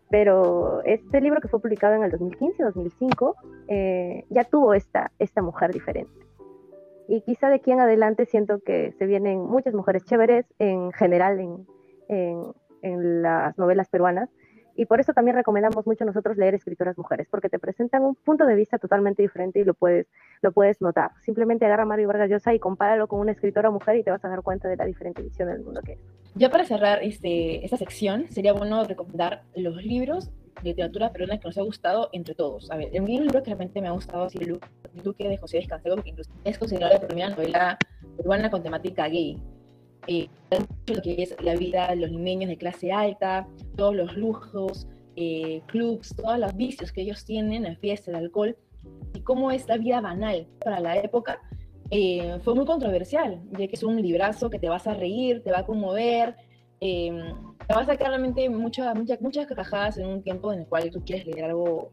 Pero 0.10 0.82
este 0.86 1.22
libro 1.22 1.40
que 1.40 1.48
fue 1.48 1.62
publicado 1.62 1.96
en 1.96 2.04
el 2.04 2.12
2015-2005 2.12 3.36
eh, 3.68 4.26
ya 4.30 4.44
tuvo 4.44 4.74
esta, 4.74 5.12
esta 5.20 5.42
mujer 5.42 5.72
diferente. 5.72 6.12
Y 7.08 7.22
quizá 7.22 7.50
de 7.50 7.56
aquí 7.56 7.72
en 7.72 7.80
adelante 7.80 8.26
siento 8.26 8.60
que 8.60 8.92
se 8.98 9.06
vienen 9.06 9.40
muchas 9.40 9.74
mujeres 9.74 10.04
chéveres 10.06 10.46
en 10.58 10.92
general 10.94 11.40
en, 11.40 11.68
en, 12.08 12.54
en 12.82 13.22
las 13.22 13.58
novelas 13.58 13.88
peruanas. 13.90 14.30
Y 14.76 14.86
por 14.86 15.00
eso 15.00 15.14
también 15.14 15.36
recomendamos 15.36 15.86
mucho 15.86 16.06
nosotros 16.06 16.38
leer 16.38 16.56
escritoras 16.56 16.98
mujeres, 16.98 17.28
porque 17.30 17.50
te 17.50 17.60
presentan 17.60 18.04
un 18.04 18.16
punto 18.16 18.46
de 18.46 18.56
vista 18.56 18.78
totalmente 18.78 19.22
diferente 19.22 19.60
y 19.60 19.64
lo 19.64 19.74
puedes, 19.74 20.08
lo 20.42 20.52
puedes 20.52 20.82
notar. 20.82 21.12
Simplemente 21.22 21.66
agarra 21.66 21.84
a 21.84 21.86
Mario 21.86 22.08
Vargas 22.08 22.30
Llosa 22.30 22.54
y 22.54 22.60
compáralo 22.60 23.08
con 23.08 23.20
una 23.20 23.32
escritora 23.32 23.70
mujer 23.72 23.98
y 23.98 24.04
te 24.04 24.12
vas 24.12 24.24
a 24.24 24.30
dar 24.30 24.42
cuenta 24.42 24.68
de 24.68 24.78
la 24.78 24.86
diferente 24.86 25.22
visión 25.22 25.50
del 25.50 25.64
mundo 25.64 25.82
que 25.82 25.94
es. 25.94 26.00
Ya 26.36 26.50
para 26.50 26.64
cerrar 26.64 27.04
este, 27.04 27.66
esta 27.66 27.78
sección, 27.78 28.28
sería 28.30 28.54
bueno 28.54 28.84
recomendar 28.84 29.44
los 29.56 29.84
libros 29.84 30.32
de 30.62 30.70
literatura 30.70 31.12
peruana 31.12 31.40
que 31.40 31.48
nos 31.48 31.58
ha 31.58 31.62
gustado 31.62 32.10
entre 32.12 32.36
todos. 32.36 32.70
A 32.72 32.78
ver, 32.78 32.90
el 32.94 33.06
libro 33.06 33.42
que 33.42 33.48
realmente 33.48 33.82
me 33.82 33.88
ha 33.88 33.92
gustado 33.92 34.28
es 34.28 34.36
el 34.36 34.60
Duque 35.04 35.28
de 35.28 35.38
José 35.38 35.58
Descansego, 35.58 35.98
que 35.98 36.10
incluso 36.10 36.32
es 36.44 36.58
considerada 36.58 36.94
la 36.94 37.08
primera 37.08 37.30
novela 37.30 37.78
peruana 38.18 38.50
con 38.50 38.64
temática 38.64 39.08
gay. 39.08 39.42
Eh, 40.12 40.28
lo 40.88 41.02
que 41.04 41.22
es 41.22 41.36
la 41.40 41.56
vida 41.56 41.88
de 41.90 41.98
los 41.98 42.10
limeños 42.10 42.50
de 42.50 42.58
clase 42.58 42.92
alta, 42.92 43.48
todos 43.76 43.96
los 43.96 44.18
lujos, 44.18 44.88
eh, 45.16 45.62
clubs, 45.68 46.16
todos 46.16 46.40
los 46.40 46.56
vicios 46.56 46.92
que 46.92 47.02
ellos 47.02 47.24
tienen, 47.26 47.62
la 47.62 47.76
fiesta, 47.76 48.10
el 48.10 48.18
alcohol, 48.18 48.58
y 49.14 49.20
cómo 49.22 49.52
es 49.52 49.68
la 49.68 49.78
vida 49.78 50.02
banal 50.02 50.48
para 50.64 50.80
la 50.80 50.98
época, 50.98 51.40
eh, 51.92 52.40
fue 52.44 52.56
muy 52.56 52.66
controversial, 52.66 53.40
ya 53.52 53.68
que 53.68 53.76
es 53.76 53.84
un 53.84 54.02
librazo 54.02 54.50
que 54.50 54.58
te 54.58 54.68
vas 54.68 54.88
a 54.88 54.96
reír, 54.96 55.44
te 55.44 55.52
va 55.52 55.60
a 55.60 55.66
conmover, 55.66 56.36
eh, 56.82 57.12
te 57.68 57.74
va 57.76 57.82
a 57.82 57.86
sacar 57.86 58.08
realmente 58.08 58.50
muchas 58.50 58.96
muchas 58.96 59.22
muchas 59.22 59.46
carcajadas 59.46 59.98
en 60.00 60.08
un 60.08 60.24
tiempo 60.24 60.52
en 60.52 60.62
el 60.62 60.66
cual 60.66 60.90
tú 60.90 61.04
quieres 61.06 61.28
leer 61.28 61.46
algo, 61.46 61.92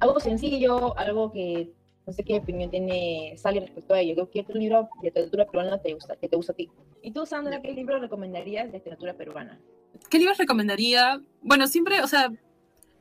algo 0.00 0.18
sencillo, 0.18 0.96
algo 0.96 1.30
que 1.30 1.72
no 2.08 2.14
sé 2.14 2.24
qué 2.24 2.36
opinión 2.36 2.70
tiene 2.70 3.34
Sally 3.36 3.60
respecto 3.60 3.92
a 3.92 4.00
ello. 4.00 4.14
Creo 4.14 4.30
que 4.30 4.40
otro 4.40 4.58
libro 4.58 4.88
de 5.02 5.08
literatura 5.08 5.44
peruana 5.44 5.78
te 5.78 5.92
gusta, 5.92 6.16
que 6.16 6.26
te 6.26 6.36
gusta 6.36 6.52
a 6.52 6.56
ti. 6.56 6.70
¿Y 7.02 7.12
tú, 7.12 7.26
Sandra, 7.26 7.60
qué 7.60 7.70
libro 7.72 8.00
recomendarías 8.00 8.72
de 8.72 8.78
literatura 8.78 9.12
peruana? 9.12 9.60
¿Qué 10.08 10.18
libros 10.18 10.38
recomendaría? 10.38 11.20
Bueno, 11.42 11.66
siempre, 11.66 12.00
o 12.00 12.08
sea, 12.08 12.32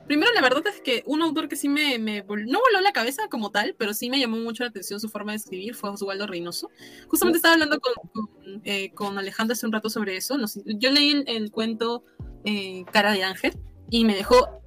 primero 0.07 0.29
la 0.33 0.41
verdad 0.41 0.67
es 0.67 0.81
que 0.81 1.03
un 1.05 1.21
autor 1.21 1.47
que 1.47 1.55
sí 1.55 1.69
me, 1.69 1.97
me 1.99 2.21
vol- 2.27 2.47
no 2.47 2.59
voló 2.59 2.81
la 2.81 2.91
cabeza 2.91 3.29
como 3.29 3.49
tal, 3.49 3.75
pero 3.77 3.93
sí 3.93 4.09
me 4.09 4.19
llamó 4.19 4.35
mucho 4.35 4.65
la 4.65 4.71
atención 4.71 4.99
su 4.99 5.07
forma 5.07 5.31
de 5.31 5.37
escribir 5.37 5.73
fue 5.73 5.89
Osvaldo 5.89 6.27
Reynoso. 6.27 6.69
Justamente 7.07 7.37
estaba 7.37 7.53
hablando 7.53 7.79
con, 7.79 7.93
con, 8.11 8.61
eh, 8.65 8.91
con 8.91 9.17
Alejandra 9.17 9.53
hace 9.53 9.65
un 9.65 9.71
rato 9.71 9.89
sobre 9.89 10.17
eso. 10.17 10.37
No 10.37 10.47
sé, 10.47 10.63
yo 10.65 10.91
leí 10.91 11.11
el, 11.11 11.23
el 11.27 11.49
cuento 11.49 12.03
eh, 12.43 12.83
Cara 12.91 13.13
de 13.13 13.23
Ángel 13.23 13.53
y 13.89 14.03
me 14.03 14.15
dejó 14.15 14.59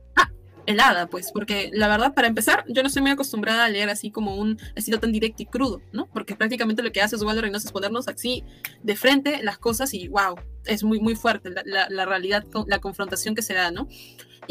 helada, 0.71 1.09
pues, 1.09 1.31
porque 1.33 1.71
la 1.73 1.89
verdad, 1.89 2.15
para 2.15 2.29
empezar, 2.29 2.65
yo 2.69 2.83
no 2.83 2.89
estoy 2.89 3.03
muy 3.03 3.11
acostumbrada 3.11 3.65
a 3.65 3.69
leer 3.69 3.91
así 3.91 4.11
como 4.11 4.37
un 4.37 4.59
estilo 4.75 4.99
tan 4.99 5.13
directo 5.13 5.43
y 5.43 5.47
crudo, 5.47 5.83
¿no? 5.93 6.07
Porque 6.07 6.35
prácticamente 6.37 6.83
lo 6.83 6.93
que 6.93 7.03
hace 7.03 7.17
Osvaldo 7.17 7.43
Reynoso 7.43 7.67
es 7.67 7.73
ponernos 7.73 8.09
así 8.09 8.45
de 8.83 8.97
frente 8.97 9.43
las 9.43 9.59
cosas 9.59 9.93
y 9.95 10.09
wow, 10.09 10.37
es 10.65 10.85
muy, 10.85 11.01
muy 11.01 11.15
fuerte 11.15 11.51
la, 11.51 11.63
la, 11.65 11.89
la 11.91 12.07
realidad, 12.07 12.45
la 12.67 12.79
confrontación 12.79 13.35
que 13.35 13.43
se 13.43 13.55
da, 13.55 13.71
¿no? 13.71 13.89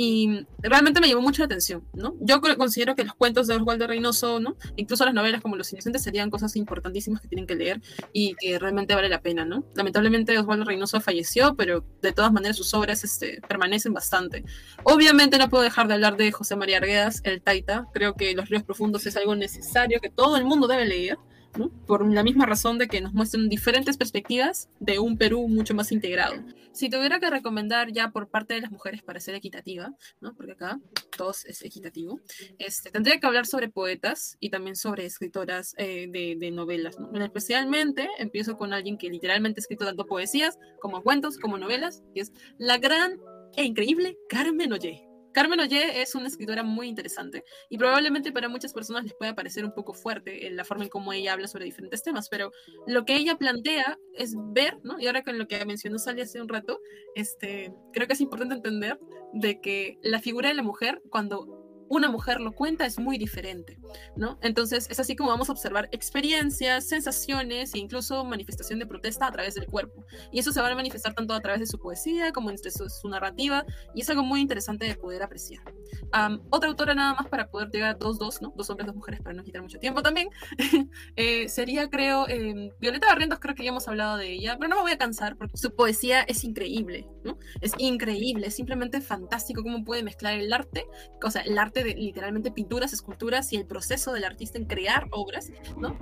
Y 0.02 0.46
realmente 0.60 1.02
me 1.02 1.10
llamó 1.10 1.20
mucho 1.20 1.42
la 1.42 1.48
atención, 1.48 1.84
¿no? 1.92 2.16
Yo 2.22 2.40
considero 2.40 2.96
que 2.96 3.04
los 3.04 3.16
cuentos 3.16 3.48
de 3.48 3.56
Osvaldo 3.56 3.86
Reynoso, 3.86 4.40
¿no? 4.40 4.56
Incluso 4.78 5.04
las 5.04 5.14
novelas 5.14 5.42
como 5.42 5.58
Los 5.58 5.74
Inocentes 5.74 6.02
serían 6.04 6.30
cosas 6.30 6.56
importantísimas 6.56 7.20
que 7.20 7.28
tienen 7.28 7.46
que 7.46 7.56
leer 7.56 7.82
y 8.14 8.34
que 8.36 8.58
realmente 8.60 8.96
vale 8.96 9.10
la 9.10 9.20
pena, 9.20 9.44
¿no? 9.44 9.66
Lamentablemente 9.76 10.40
Osvaldo 10.40 10.64
Reynoso 10.64 11.02
falleció, 11.02 11.58
pero 11.58 11.84
de 12.02 12.14
todas 12.14 12.32
maneras 12.32 12.56
sus 12.56 12.74
obras 12.74 13.04
este, 13.04 13.42
permanecen 13.46 13.94
bastante. 13.94 14.46
Obviamente 14.84 15.38
no 15.38 15.50
puedo 15.50 15.66
dejar 15.66 15.90
de 15.90 15.96
hablar 15.96 16.16
de 16.16 16.32
José 16.32 16.56
María 16.56 16.78
Arguedas, 16.78 17.20
El 17.26 17.42
Taita. 17.42 17.88
Creo 17.94 18.14
que 18.14 18.34
Los 18.34 18.48
Ríos 18.48 18.64
Profundos 18.64 19.06
es 19.06 19.18
algo 19.18 19.36
necesario 19.36 20.00
que 20.00 20.10
todo 20.10 20.38
el 20.38 20.46
mundo 20.46 20.70
debe 20.70 20.86
leer. 20.86 21.18
¿No? 21.58 21.70
Por 21.88 22.08
la 22.08 22.24
misma 22.24 22.46
razón 22.46 22.78
de 22.78 22.88
que 22.88 23.02
nos 23.02 23.14
muestran 23.14 23.50
diferentes 23.50 23.98
perspectivas 23.98 24.70
de 24.80 25.00
un 25.00 25.18
Perú 25.18 25.48
mucho 25.48 25.74
más 25.74 25.92
integrado. 25.92 26.36
Si 26.72 26.90
tuviera 26.90 27.20
que 27.20 27.30
recomendar 27.30 27.92
ya 27.92 28.12
por 28.12 28.30
parte 28.30 28.54
de 28.54 28.62
las 28.62 28.72
mujeres 28.72 29.02
para 29.02 29.20
ser 29.20 29.36
equitativa, 29.36 29.94
¿no? 30.22 30.34
porque 30.36 30.54
acá 30.54 30.80
todo 31.18 31.32
es 31.32 31.62
equitativo, 31.64 32.20
este, 32.58 32.92
tendría 32.92 33.20
que 33.20 33.28
hablar 33.28 33.46
sobre 33.46 33.70
poetas 33.70 34.38
y 34.40 34.50
también 34.50 34.76
sobre 34.76 35.06
escritoras 35.06 35.74
eh, 35.78 36.08
de, 36.10 36.36
de, 36.38 36.52
novelas. 36.52 37.00
¿no? 37.00 37.24
Especialmente 37.24 38.08
empiezo 38.18 38.58
con 38.58 38.74
alguien 38.74 38.98
que 38.98 39.10
literalmente 39.10 39.60
ha 39.60 39.64
escrito 39.64 39.86
tanto 39.86 40.06
poesías 40.06 40.58
como 40.80 41.02
cuentos 41.02 41.38
como 41.38 41.58
novelas, 41.58 42.04
que 42.14 42.22
es 42.22 42.32
la 42.58 42.78
gran 42.78 43.20
e 43.56 43.64
increíble 43.64 44.18
Carmen 44.30 44.72
Ollé. 44.74 45.09
Carmen 45.34 45.60
Ollé 45.60 46.02
es 46.02 46.16
una 46.16 46.28
escritora 46.28 46.64
muy 46.64 46.88
interesante 46.88 47.44
y 47.70 47.78
probablemente 47.78 48.32
para 48.32 48.50
muchas 48.50 48.74
personas 48.74 49.04
les 49.04 49.14
pueda 49.14 49.36
parecer 49.36 49.66
un 49.66 49.74
poco 49.74 49.94
fuerte 49.94 50.48
en 50.48 50.56
la 50.56 50.66
forma 50.66 50.84
en 50.84 50.90
cómo 50.90 51.14
ella 51.14 51.34
habla 51.34 51.48
sobre 51.48 51.66
diferentes 51.66 52.04
temas, 52.04 52.30
pero 52.30 52.52
lo 52.88 53.06
que 53.06 53.16
ella 53.16 53.38
plantea 53.38 53.98
es 54.16 54.36
ver, 54.38 54.78
¿no? 54.84 55.00
Y 55.00 55.08
ahora 55.08 55.24
con 55.24 55.38
lo 55.38 55.48
que 55.48 55.64
mencionó 55.66 56.00
Sally 56.00 56.22
hace 56.22 56.42
un 56.42 56.50
rato, 56.50 56.80
este, 57.16 57.74
creo 57.94 58.08
que 58.08 58.14
es 58.14 58.22
importante 58.22 58.56
entender 58.56 59.00
de 59.34 59.62
que 59.62 59.98
la 60.02 60.20
figura 60.20 60.50
de 60.50 60.56
la 60.56 60.64
mujer, 60.64 61.02
cuando 61.10 61.59
una 61.90 62.10
mujer 62.10 62.40
lo 62.40 62.54
cuenta 62.54 62.86
es 62.86 63.00
muy 63.00 63.18
diferente, 63.18 63.80
¿no? 64.16 64.38
Entonces 64.42 64.88
es 64.90 65.00
así 65.00 65.16
como 65.16 65.32
vamos 65.32 65.50
a 65.50 65.52
observar 65.52 65.90
experiencias, 65.92 66.88
sensaciones 66.88 67.74
e 67.74 67.80
incluso 67.80 68.24
manifestación 68.24 68.80
de 68.80 68.86
protesta 68.86 69.28
a 69.28 69.32
través 69.32 69.56
del 69.56 69.66
cuerpo. 69.66 70.06
Y 70.32 70.40
eso 70.40 70.52
se 70.52 70.62
va 70.62 70.70
a 70.70 70.76
manifestar 70.76 71.14
tanto 71.14 71.34
a 71.34 71.42
través 71.42 71.60
de 71.60 71.66
su 71.66 71.80
poesía 71.80 72.32
como 72.32 72.52
entre 72.52 72.72
su, 72.72 72.88
su 72.90 73.10
narrativa 73.10 73.66
y 73.96 74.02
es 74.02 74.10
algo 74.10 74.24
muy 74.24 74.40
interesante 74.40 74.86
de 74.86 74.96
poder 74.96 75.24
apreciar. 75.24 75.64
Am, 76.12 76.42
otra 76.50 76.70
autora 76.70 76.94
nada 76.94 77.16
más 77.16 77.28
para 77.28 77.50
poder 77.50 77.70
llegar 77.70 77.92
a 77.92 77.94
dos, 77.96 78.20
dos, 78.20 78.42
¿no? 78.42 78.54
Dos 78.56 78.70
hombres, 78.70 78.88
dos 78.88 78.96
mujeres 78.96 79.22
para 79.22 79.36
no 79.36 79.44
quitar 79.44 79.62
mucho 79.62 79.80
tiempo 79.80 80.04
también. 80.04 80.30
eh, 81.16 81.50
sería, 81.50 81.90
creo, 81.90 82.28
eh, 82.28 82.72
Violeta 82.80 83.08
Barrientos, 83.08 83.40
creo 83.40 83.56
que 83.56 83.64
ya 83.64 83.70
hemos 83.70 83.88
hablado 83.88 84.18
de 84.18 84.32
ella, 84.32 84.58
pero 84.58 84.70
no 84.70 84.76
me 84.78 84.82
voy 84.84 84.92
a 84.92 84.98
cansar 84.98 85.38
porque 85.38 85.58
su 85.58 85.76
poesía 85.76 86.22
es 86.22 86.44
increíble, 86.44 87.08
¿no? 87.24 87.38
Es 87.62 87.74
increíble, 87.78 88.48
es 88.48 88.56
simplemente 88.56 89.02
fantástico 89.02 89.64
cómo 89.64 89.84
puede 89.84 90.04
mezclar 90.04 90.36
el 90.36 90.54
arte, 90.54 90.86
o 91.24 91.32
sea, 91.32 91.42
el 91.42 91.58
arte 91.58 91.79
de 91.84 91.96
literalmente 91.96 92.52
pinturas, 92.52 92.94
esculturas 92.94 93.52
y 93.54 93.58
el 93.58 93.66
proceso 93.66 94.14
del 94.14 94.24
artista 94.26 94.58
en 94.58 94.66
crear 94.66 95.08
obras, 95.12 95.52
¿no? 95.78 95.98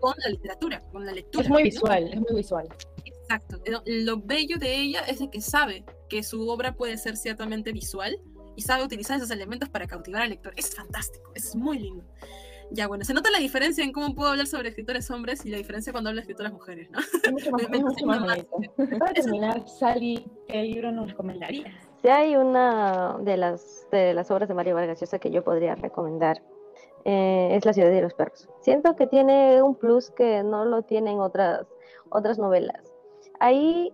Con 0.00 0.14
la 0.22 0.30
literatura, 0.30 0.80
con 0.92 1.04
la 1.06 1.12
lectura. 1.12 1.44
Es 1.44 1.50
muy 1.50 1.62
¿no? 1.62 1.70
visual, 1.70 2.10
es 2.12 2.20
muy 2.20 2.34
visual. 2.36 2.68
Exacto. 3.04 3.58
Lo- 3.66 3.82
Lo 3.86 4.18
bello 4.20 4.58
de 4.58 4.76
ella 4.80 5.00
es 5.08 5.18
de 5.18 5.30
que 5.30 5.40
sabe 5.40 5.84
que 6.08 6.22
su 6.22 6.46
obra 6.48 6.74
puede 6.74 6.98
ser 6.98 7.16
ciertamente 7.16 7.72
visual 7.72 8.18
y 8.56 8.62
sabe 8.62 8.84
utilizar 8.84 9.16
esos 9.16 9.30
elementos 9.30 9.68
para 9.68 9.86
cautivar 9.86 10.22
al 10.22 10.30
lector. 10.30 10.52
Es 10.56 10.74
fantástico, 10.74 11.32
es 11.34 11.56
muy 11.56 11.78
lindo. 11.78 12.04
Ya, 12.70 12.86
bueno, 12.88 13.04
se 13.04 13.12
nota 13.14 13.30
la 13.30 13.38
diferencia 13.38 13.84
en 13.84 13.92
cómo 13.92 14.14
puedo 14.14 14.30
hablar 14.30 14.46
sobre 14.46 14.70
escritores 14.70 15.10
hombres 15.10 15.44
y 15.44 15.50
la 15.50 15.58
diferencia 15.58 15.92
cuando 15.92 16.08
hablo 16.10 16.18
de 16.18 16.22
escritoras 16.22 16.52
mujeres, 16.52 16.90
¿no? 16.90 16.98
Es 17.22 17.30
mucho 17.32 17.50
más, 17.50 17.62
es 17.72 17.80
mucho 17.82 18.06
más 18.06 18.20
bonito. 18.20 18.98
Para 18.98 19.12
terminar, 19.12 19.68
Sally, 19.68 20.26
¿qué 20.48 20.62
libro 20.62 20.90
nos 20.90 21.10
recomendarías? 21.10 21.74
Si 22.04 22.10
hay 22.10 22.36
una 22.36 23.16
de 23.20 23.38
las, 23.38 23.88
de 23.90 24.12
las 24.12 24.30
obras 24.30 24.46
de 24.46 24.54
Mario 24.54 24.74
Vargas 24.74 25.00
Llosa 25.00 25.18
que 25.18 25.30
yo 25.30 25.42
podría 25.42 25.74
recomendar, 25.74 26.42
eh, 27.06 27.48
es 27.52 27.64
La 27.64 27.72
ciudad 27.72 27.88
de 27.88 28.02
los 28.02 28.12
perros. 28.12 28.46
Siento 28.60 28.94
que 28.94 29.06
tiene 29.06 29.62
un 29.62 29.74
plus 29.74 30.10
que 30.10 30.42
no 30.42 30.66
lo 30.66 30.82
tienen 30.82 31.18
otras, 31.20 31.66
otras 32.10 32.38
novelas. 32.38 32.92
Ahí 33.40 33.90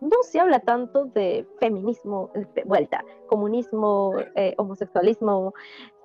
no 0.00 0.22
se 0.22 0.40
habla 0.40 0.60
tanto 0.60 1.04
de 1.04 1.46
feminismo, 1.60 2.30
de 2.34 2.62
vuelta, 2.64 3.04
comunismo, 3.26 4.14
eh, 4.36 4.54
homosexualismo, 4.56 5.52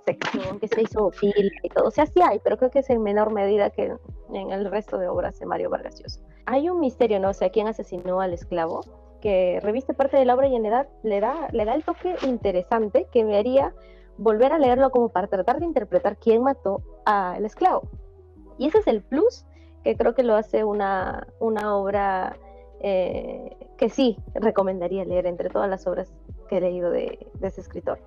sexo, 0.06 0.60
que 0.60 0.67
se 0.67 0.82
hizo 0.82 1.10
fila 1.12 1.52
y 1.63 1.69
todo. 1.69 1.88
O 1.88 1.91
sea, 1.91 2.06
sí 2.06 2.19
hay, 2.21 2.39
pero 2.39 2.58
creo 2.58 2.69
que 2.69 2.80
es 2.80 2.89
en 2.89 3.02
menor 3.02 3.32
medida 3.32 3.69
que 3.69 3.95
en 4.34 4.52
el 4.52 4.69
resto 4.69 4.97
de 4.97 5.08
obras 5.08 5.39
de 5.39 5.45
Mario 5.45 5.69
Vargas 5.69 6.02
Llosa. 6.02 6.19
Hay 6.47 6.69
un 6.69 6.82
misterio, 6.82 7.17
¿no? 7.21 7.30
O 7.30 7.34
sea, 7.34 7.49
¿quién 7.49 7.69
asesinó 7.69 8.19
al 8.19 8.34
esclavo? 8.34 8.82
Que 9.22 9.60
reviste 9.62 9.94
parte 9.94 10.18
de 10.18 10.26
la 10.26 10.36
obra 10.36 10.48
y 10.48 10.56
en 10.56 10.66
edad 10.66 10.88
le 11.04 11.20
da, 11.20 11.48
le 11.52 11.66
da 11.66 11.76
el 11.76 11.84
toque 11.84 12.16
interesante 12.24 13.08
que 13.12 13.24
me 13.24 13.38
haría 13.38 13.74
volver 14.18 14.52
a 14.52 14.60
leerlo 14.60 14.92
como 14.92 15.10
para 15.10 15.28
tratar 15.28 15.60
de 15.60 15.66
interpretar 15.66 16.18
quién 16.18 16.44
mató 16.44 16.82
al 17.06 17.46
esclavo. 17.46 17.84
Y 18.58 18.68
ese 18.68 18.80
es 18.80 18.88
el 18.88 19.02
plus 19.02 19.46
que 19.84 19.96
creo 19.96 20.14
que 20.14 20.24
lo 20.24 20.36
hace 20.36 20.64
una, 20.64 21.28
una 21.40 21.76
obra 21.76 22.38
eh, 22.82 23.56
que 23.78 23.90
sí 23.90 24.18
recomendaría 24.34 25.06
leer 25.06 25.26
entre 25.26 25.50
todas 25.50 25.70
las 25.70 25.88
obras 25.88 26.12
que 26.50 26.58
he 26.58 26.62
leído 26.62 26.92
de, 26.92 27.28
de 27.34 27.48
ese 27.48 27.62
escritor. 27.62 28.00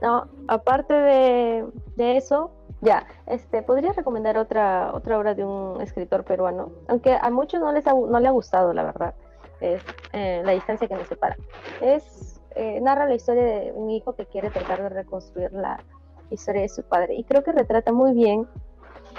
No, 0.00 0.28
aparte 0.48 0.94
de, 0.94 1.66
de 1.96 2.16
eso, 2.16 2.50
ya, 2.80 3.06
este, 3.26 3.62
podría 3.62 3.92
recomendar 3.92 4.38
otra, 4.38 4.92
otra 4.94 5.18
obra 5.18 5.34
de 5.34 5.44
un 5.44 5.80
escritor 5.80 6.24
peruano, 6.24 6.72
aunque 6.88 7.16
a 7.20 7.30
muchos 7.30 7.60
no 7.60 7.72
les 7.72 7.86
ha, 7.86 7.92
no 7.92 8.18
le 8.18 8.28
ha 8.28 8.32
gustado, 8.32 8.72
la 8.72 8.82
verdad 8.82 9.14
es 9.64 9.82
eh, 10.12 10.42
la 10.44 10.52
distancia 10.52 10.86
que 10.88 10.94
nos 10.94 11.08
separa. 11.08 11.36
Es, 11.80 12.40
eh, 12.54 12.80
narra 12.80 13.06
la 13.06 13.14
historia 13.14 13.42
de 13.44 13.72
un 13.72 13.90
hijo 13.90 14.14
que 14.14 14.26
quiere 14.26 14.50
tratar 14.50 14.82
de 14.82 14.88
reconstruir 14.90 15.52
la 15.52 15.82
historia 16.30 16.62
de 16.62 16.68
su 16.68 16.82
padre 16.82 17.14
y 17.14 17.24
creo 17.24 17.42
que 17.42 17.52
retrata 17.52 17.92
muy 17.92 18.12
bien, 18.12 18.46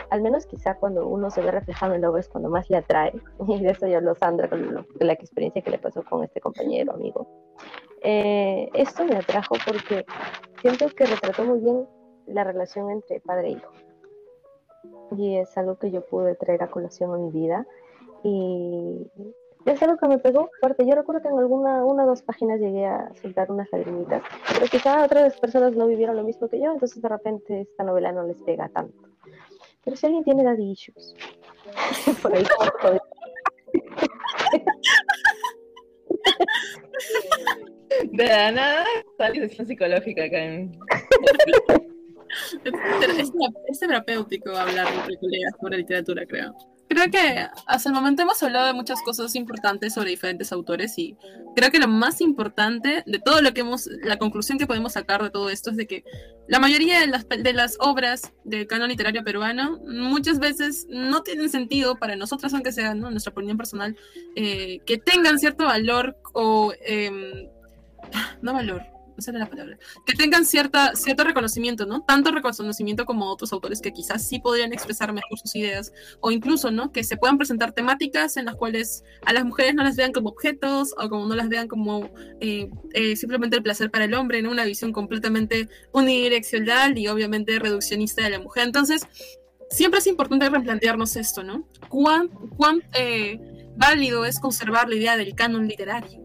al 0.10 0.22
menos 0.22 0.46
quizá 0.46 0.76
cuando 0.76 1.08
uno 1.08 1.30
se 1.30 1.42
ve 1.42 1.52
reflejado 1.52 1.94
en 1.94 2.02
la 2.02 2.20
es 2.20 2.30
cuando 2.30 2.50
más 2.50 2.70
le 2.70 2.78
atrae, 2.78 3.14
y 3.48 3.62
de 3.64 3.72
eso 3.72 3.88
yo 3.88 4.02
lo 4.02 4.16
Sandra 4.16 4.50
con 4.50 4.74
lo- 4.74 4.86
la 5.00 5.14
experiencia 5.14 5.62
que 5.62 5.72
le 5.72 5.78
pasó 5.80 6.04
con 6.04 6.24
este 6.24 6.40
compañero, 6.40 6.94
amigo. 6.94 7.28
Eh, 8.02 8.70
esto 8.74 9.04
me 9.06 9.16
atrajo 9.16 9.56
porque 9.66 10.06
siento 10.62 10.88
que 10.90 11.06
retrató 11.06 11.44
muy 11.44 11.60
bien 11.60 11.88
la 12.28 12.44
relación 12.44 12.92
entre 12.92 13.20
padre 13.20 13.48
e 13.48 13.52
hijo. 13.52 13.72
Y 15.18 15.38
es 15.38 15.58
algo 15.58 15.78
que 15.78 15.92
yo 15.92 16.06
pude 16.06 16.36
traer 16.36 16.64
a 16.64 16.68
colación 16.70 17.14
a 17.14 17.18
mi 17.18 17.32
vida. 17.32 17.66
Y 18.24 19.08
es 19.66 19.82
algo 19.82 19.98
que 19.98 20.08
me 20.08 20.20
pegó 20.20 20.50
fuerte. 20.60 20.86
Yo 20.86 20.96
recuerdo 20.96 21.22
que 21.22 21.28
en 21.28 21.40
alguna 21.40 21.84
una 21.84 22.04
o 22.04 22.08
dos 22.08 22.22
páginas 22.22 22.60
llegué 22.60 22.86
a 22.86 23.12
soltar 23.22 23.52
unas 23.52 23.68
lagrimitas, 23.72 24.22
pero 24.54 24.68
quizá 24.68 25.04
otras 25.04 25.40
personas 25.40 25.76
no 25.76 25.88
vivieron 25.88 26.16
lo 26.16 26.24
mismo 26.24 26.48
que 26.48 26.60
yo, 26.60 26.72
entonces 26.72 27.02
de 27.02 27.10
repente 27.10 27.62
esta 27.62 27.84
novela 27.84 28.12
no 28.12 28.24
les 28.24 28.42
pega 28.44 28.70
tanto. 28.70 29.10
Pero 29.84 29.98
si 29.98 30.06
alguien 30.06 30.24
tiene 30.24 30.44
daddy 30.44 30.72
issues, 30.72 31.16
por 32.22 32.36
ahí. 32.36 32.46
De 38.12 38.26
la 38.26 38.52
nada, 38.52 38.86
Sally 39.18 39.40
sesión 39.42 39.68
psicológica 39.68 40.26
acá 40.26 40.44
en... 40.44 40.72
Es, 42.66 43.20
es, 43.20 43.32
es 43.68 43.80
terapéutico 43.80 44.52
hablar 44.52 44.88
entre 44.94 45.18
colegas 45.18 45.54
sobre 45.60 45.78
literatura, 45.78 46.26
creo. 46.26 46.54
Creo 46.88 47.10
que 47.10 47.48
hasta 47.66 47.90
el 47.90 47.96
momento 47.96 48.22
hemos 48.22 48.42
hablado 48.44 48.68
de 48.68 48.74
muchas 48.74 49.02
cosas 49.02 49.36
importantes 49.36 49.94
sobre 49.94 50.12
diferentes 50.12 50.52
autores 50.52 50.98
y 51.00 51.18
creo 51.56 51.72
que 51.72 51.80
lo 51.80 51.88
más 51.88 52.22
importante 52.22 53.04
de 53.06 53.20
todo 53.20 53.42
lo 53.42 53.54
que 53.54 53.62
hemos, 53.62 53.88
la 54.04 54.18
conclusión 54.18 54.60
que 54.60 54.68
podemos 54.68 54.94
sacar 54.94 55.24
de 55.24 55.32
todo 55.32 55.50
esto 55.50 55.72
es 55.72 55.78
de 55.78 55.88
que 55.88 56.04
la 56.48 56.60
mayoría 56.60 57.00
de 57.00 57.08
las, 57.08 57.28
de 57.28 57.54
las 57.54 57.78
obras 57.80 58.34
del 58.44 58.68
canon 58.68 58.90
literario 58.90 59.24
peruano 59.24 59.80
muchas 59.88 60.40
veces 60.40 60.86
no 60.90 61.24
tienen 61.24 61.50
sentido 61.50 61.96
para 61.96 62.16
nosotras, 62.16 62.54
aunque 62.54 62.72
sea 62.72 62.94
¿no? 62.94 63.10
nuestra 63.10 63.32
opinión 63.32 63.58
personal, 63.58 63.96
eh, 64.36 64.80
que 64.86 64.98
tengan 64.98 65.40
cierto 65.40 65.66
valor 65.66 66.18
o... 66.34 66.74
Eh, 66.86 67.50
no 68.42 68.54
valor, 68.54 68.84
no 69.16 69.22
sé 69.22 69.32
la 69.32 69.50
palabra, 69.50 69.78
que 70.06 70.14
tengan 70.14 70.46
cierta, 70.46 70.94
cierto 70.96 71.24
reconocimiento, 71.24 71.86
¿no? 71.86 72.02
Tanto 72.02 72.32
reconocimiento 72.32 73.06
como 73.06 73.30
otros 73.32 73.54
autores 73.54 73.82
que 73.82 73.92
quizás 73.92 74.28
sí 74.28 74.40
podrían 74.40 74.74
expresar 74.74 75.14
mejor 75.14 75.40
sus 75.40 75.56
ideas, 75.56 75.94
o 76.20 76.32
incluso, 76.32 76.72
¿no? 76.72 76.92
Que 76.92 77.04
se 77.04 77.18
puedan 77.18 77.38
presentar 77.38 77.72
temáticas 77.72 78.38
en 78.38 78.46
las 78.46 78.56
cuales 78.56 79.04
a 79.26 79.34
las 79.34 79.46
mujeres 79.46 79.76
no 79.76 79.84
las 79.84 79.96
vean 79.96 80.12
como 80.12 80.30
objetos 80.30 80.94
o 80.98 81.10
como 81.10 81.26
no 81.26 81.36
las 81.36 81.50
vean 81.50 81.68
como 81.68 82.10
eh, 82.42 82.70
eh, 82.94 83.16
simplemente 83.16 83.58
el 83.58 83.64
placer 83.64 83.90
para 83.92 84.06
el 84.06 84.14
hombre, 84.14 84.40
en 84.40 84.48
una 84.48 84.66
visión 84.66 84.92
completamente 84.92 85.70
unidireccional 85.92 86.98
y 86.98 87.08
obviamente 87.08 87.58
reduccionista 87.60 88.24
de 88.24 88.32
la 88.32 88.40
mujer. 88.40 88.66
Entonces, 88.66 89.08
siempre 89.70 90.00
es 90.00 90.08
importante 90.08 90.50
replantearnos 90.50 91.16
esto, 91.16 91.44
¿no? 91.44 91.68
¿Cuán, 91.90 92.28
cuán 92.58 92.84
eh, 92.94 93.40
válido 93.78 94.26
es 94.26 94.40
conservar 94.40 94.90
la 94.90 94.96
idea 94.96 95.18
del 95.18 95.36
canon 95.36 95.68
literario? 95.68 96.25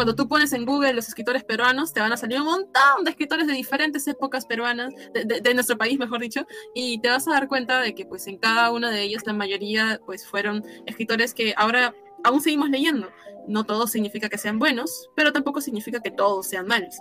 Cuando 0.00 0.14
tú 0.14 0.28
pones 0.28 0.50
en 0.54 0.64
Google 0.64 0.94
los 0.94 1.08
escritores 1.08 1.44
peruanos, 1.44 1.92
te 1.92 2.00
van 2.00 2.10
a 2.10 2.16
salir 2.16 2.40
un 2.40 2.46
montón 2.46 3.04
de 3.04 3.10
escritores 3.10 3.46
de 3.46 3.52
diferentes 3.52 4.08
épocas 4.08 4.46
peruanas, 4.46 4.94
de, 5.12 5.26
de, 5.26 5.42
de, 5.42 5.52
nuestro 5.52 5.76
país, 5.76 5.98
mejor 5.98 6.20
dicho, 6.20 6.46
y 6.74 6.98
te 7.02 7.10
vas 7.10 7.28
a 7.28 7.32
dar 7.32 7.48
cuenta 7.48 7.82
de 7.82 7.94
que 7.94 8.06
pues 8.06 8.26
en 8.26 8.38
cada 8.38 8.72
una 8.72 8.90
de 8.90 9.02
ellas 9.02 9.26
la 9.26 9.34
mayoría 9.34 10.00
pues 10.06 10.26
fueron 10.26 10.64
escritores 10.86 11.34
que 11.34 11.52
ahora 11.54 11.94
aún 12.24 12.40
seguimos 12.40 12.70
leyendo. 12.70 13.10
No 13.46 13.64
todos 13.64 13.90
significa 13.90 14.30
que 14.30 14.38
sean 14.38 14.58
buenos, 14.58 15.10
pero 15.14 15.34
tampoco 15.34 15.60
significa 15.60 16.00
que 16.00 16.10
todos 16.10 16.46
sean 16.46 16.66
malos. 16.66 16.96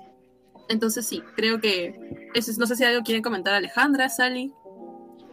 Entonces 0.68 1.08
sí, 1.08 1.24
creo 1.38 1.62
que 1.62 2.30
eso 2.34 2.52
es, 2.52 2.58
no 2.58 2.66
sé 2.66 2.76
si 2.76 2.84
algo 2.84 3.02
quieren 3.04 3.24
comentar 3.24 3.54
Alejandra, 3.54 4.10
Sally. 4.10 4.52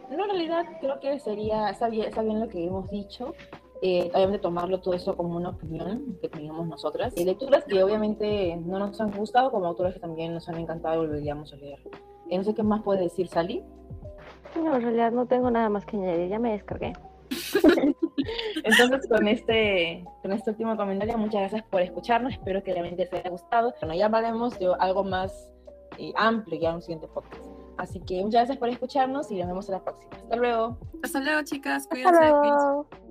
No, 0.09 0.23
en 0.23 0.29
realidad 0.29 0.63
creo 0.79 1.01
que 1.01 1.19
sería, 1.19 1.69
está 1.69 1.89
bien, 1.89 2.39
lo 2.39 2.47
que 2.47 2.63
hemos 2.63 2.89
dicho. 2.89 3.35
Eh, 3.81 4.09
obviamente 4.13 4.39
tomarlo 4.39 4.79
todo 4.79 4.95
eso 4.95 5.15
como 5.15 5.37
una 5.37 5.49
opinión 5.49 6.17
que 6.21 6.29
teníamos 6.29 6.67
nosotras. 6.67 7.13
Eh, 7.15 7.25
lecturas 7.25 7.63
que 7.65 7.83
obviamente 7.83 8.57
no 8.57 8.79
nos 8.79 8.99
han 8.99 9.11
gustado, 9.11 9.51
como 9.51 9.67
autores 9.67 9.93
que 9.93 9.99
también 9.99 10.33
nos 10.33 10.49
han 10.49 10.57
encantado 10.57 11.03
y 11.03 11.07
volveríamos 11.07 11.53
a 11.53 11.57
leer. 11.57 11.79
Eh, 12.29 12.37
no 12.37 12.43
sé 12.43 12.55
qué 12.55 12.63
más 12.63 12.81
puede 12.81 13.01
decir 13.01 13.27
Sally. 13.27 13.63
No, 14.55 14.75
en 14.75 14.81
realidad 14.81 15.11
no 15.11 15.27
tengo 15.27 15.51
nada 15.51 15.69
más 15.69 15.85
que 15.85 15.97
añadir, 15.97 16.29
ya 16.29 16.39
me 16.39 16.53
descargué. 16.53 16.93
Entonces, 18.63 19.07
con 19.07 19.27
este, 19.27 20.03
con 20.21 20.31
este 20.31 20.51
último 20.51 20.75
comentario, 20.75 21.17
muchas 21.17 21.41
gracias 21.41 21.63
por 21.69 21.81
escucharnos. 21.81 22.33
Espero 22.33 22.63
que 22.63 22.73
realmente 22.73 23.03
les 23.03 23.13
haya 23.13 23.29
gustado. 23.29 23.73
Bueno, 23.79 23.95
ya 23.95 24.05
hablaremos 24.05 24.57
de 24.57 24.73
algo 24.79 25.03
más 25.03 25.51
eh, 25.97 26.11
amplio 26.15 26.59
ya 26.59 26.69
en 26.69 26.75
un 26.75 26.81
siguiente 26.81 27.07
podcast. 27.07 27.43
Así 27.77 27.99
que 27.99 28.15
muchas 28.23 28.41
gracias 28.41 28.57
por 28.57 28.69
escucharnos 28.69 29.31
y 29.31 29.37
nos 29.37 29.47
vemos 29.47 29.69
en 29.69 29.73
la 29.75 29.83
próxima. 29.83 30.11
Hasta 30.15 30.35
luego. 30.35 30.77
Hasta 31.03 31.19
luego, 31.19 31.41
chicas. 31.43 31.87
Cuídense. 31.87 32.15
Hasta 32.15 32.29
luego. 32.29 32.83
Cuídense. 32.89 33.06